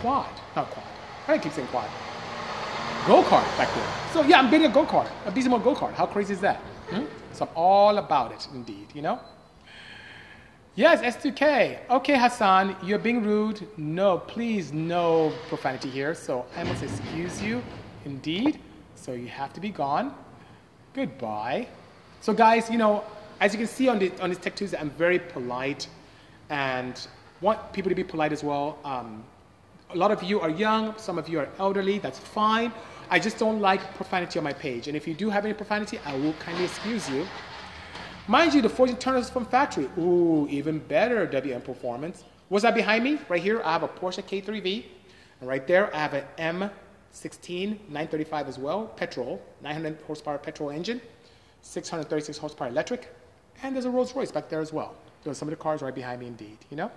[0.00, 0.30] quad.
[0.54, 0.86] Not quad.
[1.28, 1.90] I keep saying quad.
[3.06, 3.88] Go-kart back there.
[4.12, 5.92] So yeah, I'm building a go-kart, a Moto go-kart.
[5.94, 6.56] How crazy is that?
[6.90, 7.04] Hmm?
[7.32, 9.20] So I'm all about it, indeed, you know?
[10.74, 11.88] Yes, S2K.
[11.88, 13.66] Okay, Hassan, you're being rude.
[13.78, 16.14] No, please, no profanity here.
[16.14, 17.62] So I must excuse you,
[18.04, 18.60] indeed.
[19.06, 20.12] So you have to be gone.
[20.92, 21.68] Goodbye.
[22.20, 23.04] So guys, you know,
[23.38, 25.86] as you can see on, the, on this Tech Tuesday, I'm very polite
[26.50, 27.06] and
[27.40, 28.80] want people to be polite as well.
[28.84, 29.22] Um,
[29.90, 32.72] a lot of you are young, some of you are elderly, that's fine.
[33.08, 34.88] I just don't like profanity on my page.
[34.88, 37.28] And if you do have any profanity, I will kindly excuse you.
[38.26, 39.88] Mind you, the forging turners from factory.
[39.98, 42.24] Ooh, even better WM performance.
[42.48, 43.20] What's that behind me?
[43.28, 44.84] Right here, I have a Porsche K3V.
[45.40, 46.24] And right there, I have an
[47.16, 51.00] M16 935 as well, petrol, 900 horsepower petrol engine,
[51.62, 53.14] 636 horsepower electric.
[53.62, 54.94] And there's a Rolls Royce back there as well.
[55.24, 56.90] There's some of the cars right behind me indeed, you know?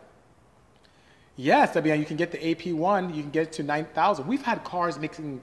[1.38, 4.28] Yes, WM, you can get the AP1, you can get to 9,000.
[4.28, 5.42] We've had cars making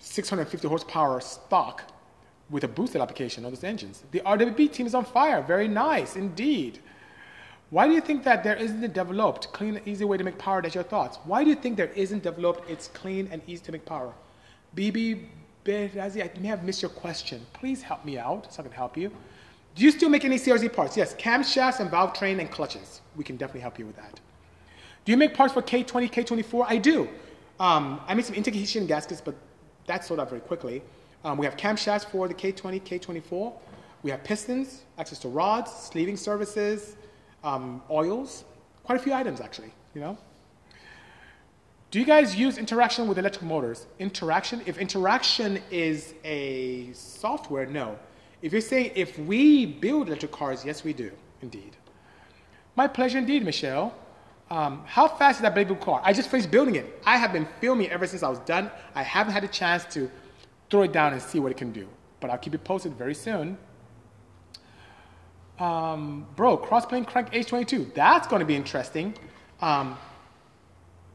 [0.00, 1.84] 650 horsepower stock
[2.50, 4.02] with a boosted application on those engines.
[4.10, 5.42] The RWB team is on fire.
[5.42, 6.80] Very nice indeed.
[7.70, 10.38] Why do you think that there isn't a developed, clean, and easy way to make
[10.38, 10.62] power?
[10.62, 11.18] That's your thoughts.
[11.24, 14.12] Why do you think there isn't developed, it's clean and easy to make power?
[14.74, 15.26] BB
[15.68, 17.44] I may have missed your question.
[17.52, 19.10] Please help me out so I can help you.
[19.74, 20.96] Do you still make any CRZ parts?
[20.96, 23.02] Yes, camshafts and valve train and clutches.
[23.16, 24.18] We can definitely help you with that.
[25.04, 26.66] Do you make parts for K20, K24?
[26.68, 27.08] I do.
[27.60, 29.34] Um, I make some intake heat gaskets, but
[29.86, 30.82] that sold out very quickly.
[31.24, 33.52] Um, we have camshafts for the K20, K24.
[34.02, 36.96] We have pistons, access to rods, sleeving services,
[37.48, 38.44] um, oils,
[38.84, 40.16] quite a few items actually, you know.
[41.90, 43.86] Do you guys use interaction with electric motors?
[43.98, 47.98] Interaction, if interaction is a software, no.
[48.42, 51.76] If you're saying if we build electric cars, yes, we do, indeed.
[52.76, 53.94] My pleasure indeed, Michelle.
[54.50, 56.00] Um, how fast is that Blade car?
[56.04, 57.02] I just finished building it.
[57.04, 58.70] I have been filming ever since I was done.
[58.94, 60.10] I haven't had a chance to
[60.70, 61.86] throw it down and see what it can do.
[62.20, 63.58] But I'll keep it posted very soon.
[65.58, 67.94] Um, bro, crossplane crank H22.
[67.94, 69.14] That's going to be interesting.
[69.60, 69.98] Um,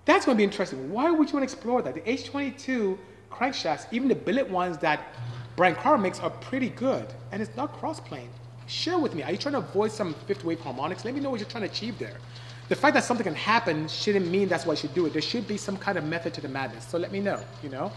[0.05, 0.91] that's going to be interesting.
[0.91, 1.93] Why would you want to explore that?
[1.95, 2.97] The H22
[3.31, 4.99] crankshafts, even the billet ones that
[5.55, 7.07] Brian Crower makes, are pretty good.
[7.31, 8.27] And it's not crossplane.
[8.67, 9.23] Share with me.
[9.23, 11.05] Are you trying to avoid some fifth wave harmonics?
[11.05, 12.17] Let me know what you're trying to achieve there.
[12.69, 15.13] The fact that something can happen shouldn't mean that's why you should do it.
[15.13, 16.87] There should be some kind of method to the madness.
[16.87, 17.91] So let me know, you know?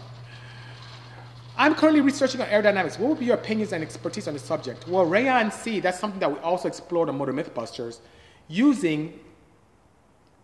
[1.59, 2.99] I'm currently researching on aerodynamics.
[2.99, 4.87] What would be your opinions and expertise on the subject?
[4.87, 7.99] Well, Rayon C, that's something that we also explored on Motor Mythbusters,
[8.47, 9.19] using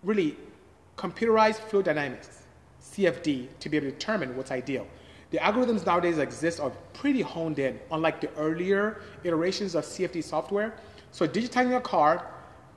[0.01, 0.35] really
[0.97, 2.45] computerized fluid dynamics,
[2.81, 4.87] CFD, to be able to determine what's ideal.
[5.29, 10.73] The algorithms nowadays exist are pretty honed in, unlike the earlier iterations of CFD software.
[11.11, 12.25] So digitizing a car,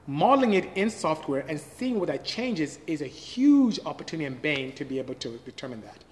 [0.06, 4.72] modeling it in software, and seeing what that changes is a huge opportunity and bane
[4.72, 6.02] to be able to determine that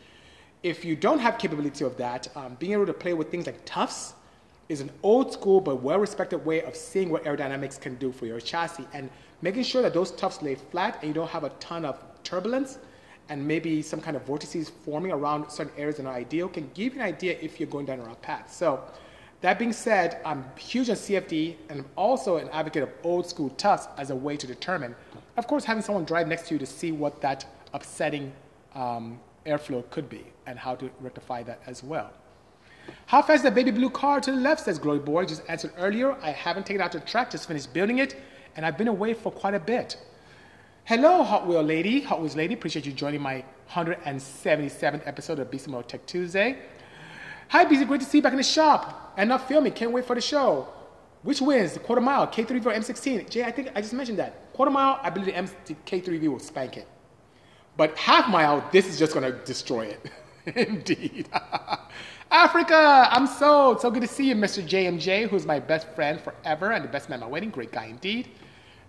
[0.65, 3.63] if you don't have capability of that, um, being able to play with things like
[3.67, 4.15] tufts,
[4.71, 8.25] is an old school but well respected way of seeing what aerodynamics can do for
[8.25, 9.11] your chassis and
[9.43, 12.79] making sure that those tufts lay flat and you don't have a ton of turbulence
[13.29, 16.95] and maybe some kind of vortices forming around certain areas that are ideal can give
[16.95, 18.51] you an idea if you're going down the wrong path.
[18.51, 18.83] So
[19.43, 23.51] that being said, I'm huge on CFD and I'm also an advocate of old school
[23.51, 24.97] tufts as a way to determine.
[25.37, 27.45] Of course, having someone drive next to you to see what that
[27.75, 28.33] upsetting
[28.75, 32.11] um, airflow could be and how to rectify that as well.
[33.07, 35.25] How fast is that baby blue car to the left, says Glory Boy.
[35.25, 36.13] Just answered earlier.
[36.21, 38.17] I haven't taken it out to the track, just finished building it,
[38.57, 39.97] and I've been away for quite a bit.
[40.85, 42.03] Hello, Hot Wheel Lady.
[42.03, 46.59] Hot Wheels Lady, appreciate you joining my 177th episode of Motor Tech Tuesday.
[47.49, 49.73] Hi, BC, great to see you back in the shop and not filming.
[49.73, 50.69] Can't wait for the show.
[51.23, 53.31] Which wins, the quarter mile, K3V or M16?
[53.31, 54.53] Jay, I think I just mentioned that.
[54.53, 56.87] Quarter mile, I believe the, M- the K3V will spank it.
[57.77, 60.11] But half mile, this is just going to destroy it.
[60.57, 61.29] Indeed.
[62.31, 64.67] Africa, I'm so, so good to see you, Mr.
[64.67, 67.51] JMJ, who's my best friend forever and the best man at my wedding.
[67.51, 68.29] Great guy indeed.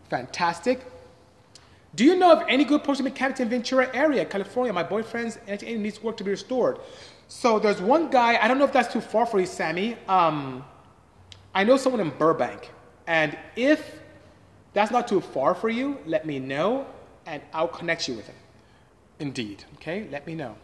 [0.09, 0.85] Fantastic.
[1.95, 4.73] Do you know of any good Porsche mechanics in Ventura area, California?
[4.73, 6.79] My boyfriend's engine needs work to be restored.
[7.27, 9.97] So there's one guy, I don't know if that's too far for you, Sammy.
[10.07, 10.65] Um,
[11.53, 12.71] I know someone in Burbank.
[13.07, 13.99] And if
[14.73, 16.85] that's not too far for you, let me know
[17.25, 18.35] and I'll connect you with him.
[19.19, 19.63] Indeed.
[19.75, 20.07] Okay?
[20.11, 20.55] Let me know.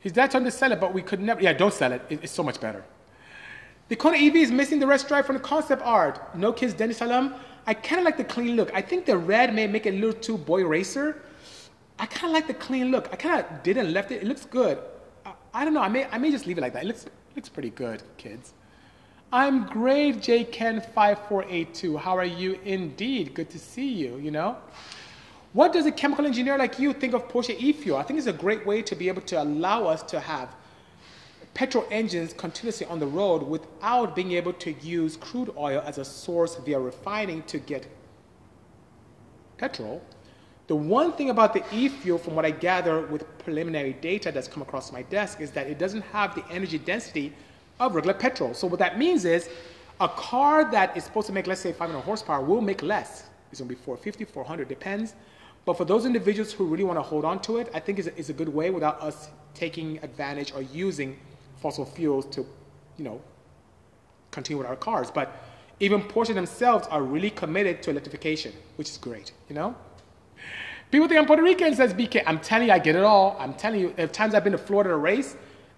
[0.00, 1.40] His dad told to sell it, but we could never.
[1.40, 2.02] Yeah, don't sell it.
[2.10, 2.84] It's so much better.
[3.88, 6.34] The Kona EV is missing the red stripe from the concept art.
[6.36, 7.34] No kids, Dennis Salam.
[7.66, 8.72] I kind of like the clean look.
[8.74, 11.22] I think the red may make it a little too boy racer.
[11.98, 13.08] I kind of like the clean look.
[13.12, 14.22] I kind of didn't left it.
[14.22, 14.78] It looks good.
[15.24, 15.80] I, I, don't know.
[15.80, 16.82] I may, I may just leave it like that.
[16.82, 17.06] It looks,
[17.36, 18.52] looks pretty good, kids.
[19.32, 21.98] I'm great, JKen5482.
[21.98, 23.34] How are you indeed?
[23.34, 24.56] Good to see you, you know?
[25.54, 27.96] What does a chemical engineer like you think of Porsche e-fuel?
[27.96, 30.48] I think it's a great way to be able to allow us to have
[31.54, 36.04] petrol engines continuously on the road without being able to use crude oil as a
[36.04, 37.86] source via refining to get
[39.56, 40.02] petrol.
[40.66, 44.62] The one thing about the e-fuel, from what I gather with preliminary data that's come
[44.62, 47.32] across my desk, is that it doesn't have the energy density
[47.78, 48.54] of regular petrol.
[48.54, 49.48] So what that means is
[50.00, 53.28] a car that is supposed to make, let's say, 500 horsepower will make less.
[53.52, 55.14] It's going to be 450, 400, depends.
[55.64, 58.08] But for those individuals who really want to hold on to it, I think it's
[58.08, 61.18] a, it's a good way without us taking advantage or using
[61.60, 62.46] fossil fuels to,
[62.98, 63.20] you know,
[64.30, 65.10] continue with our cars.
[65.10, 65.34] But
[65.80, 69.74] even Porsche themselves are really committed to electrification, which is great, you know?
[70.90, 72.22] People think I'm Puerto Rican, says BK.
[72.26, 73.36] I'm telling you, I get it all.
[73.40, 75.36] I'm telling you, at times I've been to Florida to race,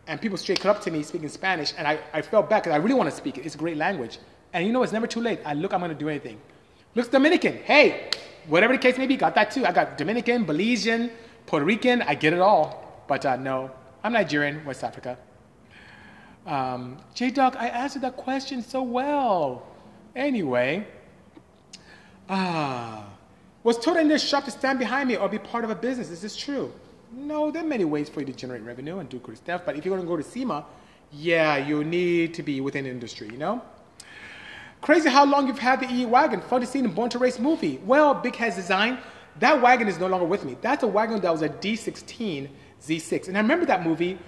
[0.09, 2.75] and people straight come up to me speaking Spanish, and I, I felt bad because
[2.75, 3.47] I really want to speak it.
[3.47, 4.19] It's a great language.
[4.53, 5.41] And you know, it's never too late.
[5.45, 6.39] I look, I'm going to do anything.
[6.97, 7.59] Looks Dominican.
[7.59, 8.09] Hey,
[8.49, 9.67] whatever the case may be, got that too.
[9.67, 11.11] I got Dominican, Belizean,
[11.45, 12.01] Puerto Rican.
[12.01, 13.05] I get it all.
[13.07, 13.71] But uh, no,
[14.03, 15.19] I'm Nigerian, West Africa.
[16.47, 19.67] Um, J Doc, I answered that question so well.
[20.15, 20.87] Anyway,
[22.31, 23.05] ah,
[23.63, 26.09] was told in this shop to stand behind me or be part of a business.
[26.09, 26.73] Is this true?
[27.13, 29.67] No, there are many ways for you to generate revenue and do good stuff.
[29.67, 30.65] But if you're going to go to SEMA,
[31.13, 33.61] yeah, you need to be within industry, you know?
[34.81, 36.41] Crazy how long you've had the E wagon.
[36.41, 37.81] Fun to see in Born to Race movie.
[37.85, 38.99] Well, Big Heads Design,
[39.41, 40.57] that wagon is no longer with me.
[40.61, 42.49] That's a wagon that was a D16
[42.83, 43.29] Z6.
[43.29, 44.19] And I remember that movie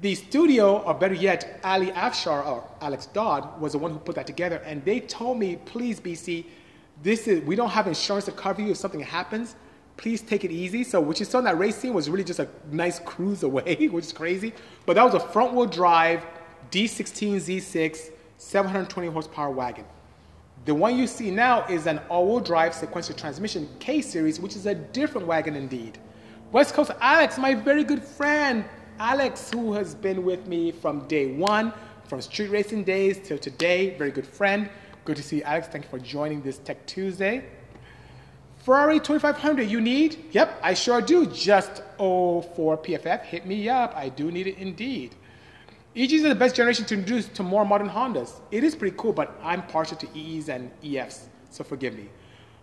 [0.00, 4.14] the studio, or better yet, Ali Afshar or Alex Dodd was the one who put
[4.14, 6.46] that together, and they told me, please, BC,
[7.02, 9.56] this is we don't have insurance to cover you if something happens.
[9.98, 10.84] Please take it easy.
[10.84, 13.88] So what you saw in that race scene was really just a nice cruise away,
[13.88, 14.54] which is crazy.
[14.86, 16.24] But that was a front-wheel drive
[16.70, 19.84] D16 Z6 720 horsepower wagon.
[20.64, 24.64] The one you see now is an all-wheel drive sequential transmission K series, which is
[24.64, 25.98] a different wagon indeed.
[26.50, 28.64] West Coast Alex, my very good friend,
[28.98, 31.70] Alex, who has been with me from day one,
[32.04, 34.70] from street racing days till today, very good friend.
[35.04, 35.68] Good to see you, Alex.
[35.68, 37.44] Thank you for joining this Tech Tuesday.
[38.58, 40.24] Ferrari 2500, you need?
[40.32, 41.26] Yep, I sure do.
[41.26, 43.22] Just 04 PFF.
[43.22, 43.94] Hit me up.
[43.94, 45.14] I do need it indeed.
[45.96, 48.38] EGs are the best generation to introduce to more modern Hondas.
[48.52, 52.08] It is pretty cool, but I'm partial to EEs and EFs, so forgive me.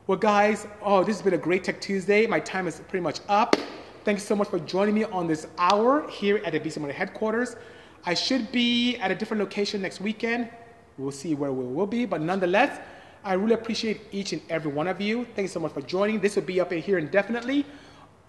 [0.07, 2.25] Well, guys, oh, this has been a great Tech Tuesday.
[2.25, 3.57] My time is pretty much up.
[4.05, 7.57] Thanks so much for joining me on this hour here at the Bisimoto headquarters.
[8.05, 10.49] I should be at a different location next weekend.
[10.97, 12.79] We'll see where we will be, but nonetheless,
[13.25, 15.25] I really appreciate each and every one of you.
[15.35, 16.21] Thank you so much for joining.
[16.21, 17.65] This will be up in here indefinitely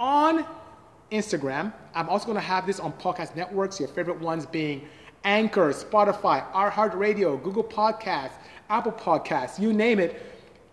[0.00, 0.44] on
[1.10, 1.72] Instagram.
[1.94, 4.86] I'm also going to have this on podcast networks, your favorite ones being
[5.24, 8.32] Anchor, Spotify, iHeartRadio, Google Podcasts,
[8.70, 10.22] Apple Podcasts, you name it.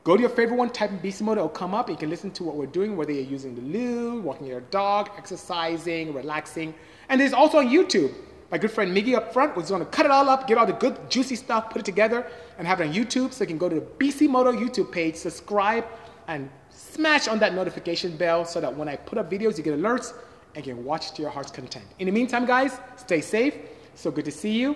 [0.04, 1.90] Go to your favorite one, type in Bisimoto, it'll come up.
[1.90, 5.10] You can listen to what we're doing, whether you're using the loo, walking your dog,
[5.18, 6.76] exercising, relaxing.
[7.10, 8.14] And there's also on YouTube.
[8.52, 10.68] My good friend Miggy up front was going to cut it all up, get all
[10.68, 12.28] the good juicy stuff, put it together,
[12.60, 13.34] and have it on YouTube.
[13.34, 15.86] So you can go to the Bisimoto YouTube page, subscribe,
[16.28, 19.78] and smash on that notification bell so that when I put up videos, you get
[19.80, 20.14] alerts
[20.62, 21.86] can watch to your heart's content.
[22.00, 23.56] In the meantime, guys, stay safe.
[23.96, 24.76] So good to see you.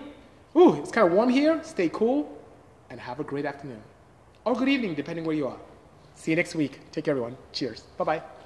[0.55, 1.61] Ooh, it's kind of warm here.
[1.63, 2.37] Stay cool
[2.89, 3.81] and have a great afternoon
[4.45, 5.57] or good evening, depending where you are.
[6.15, 6.79] See you next week.
[6.91, 7.37] Take care, everyone.
[7.51, 7.81] Cheers.
[7.97, 8.38] Bye bye.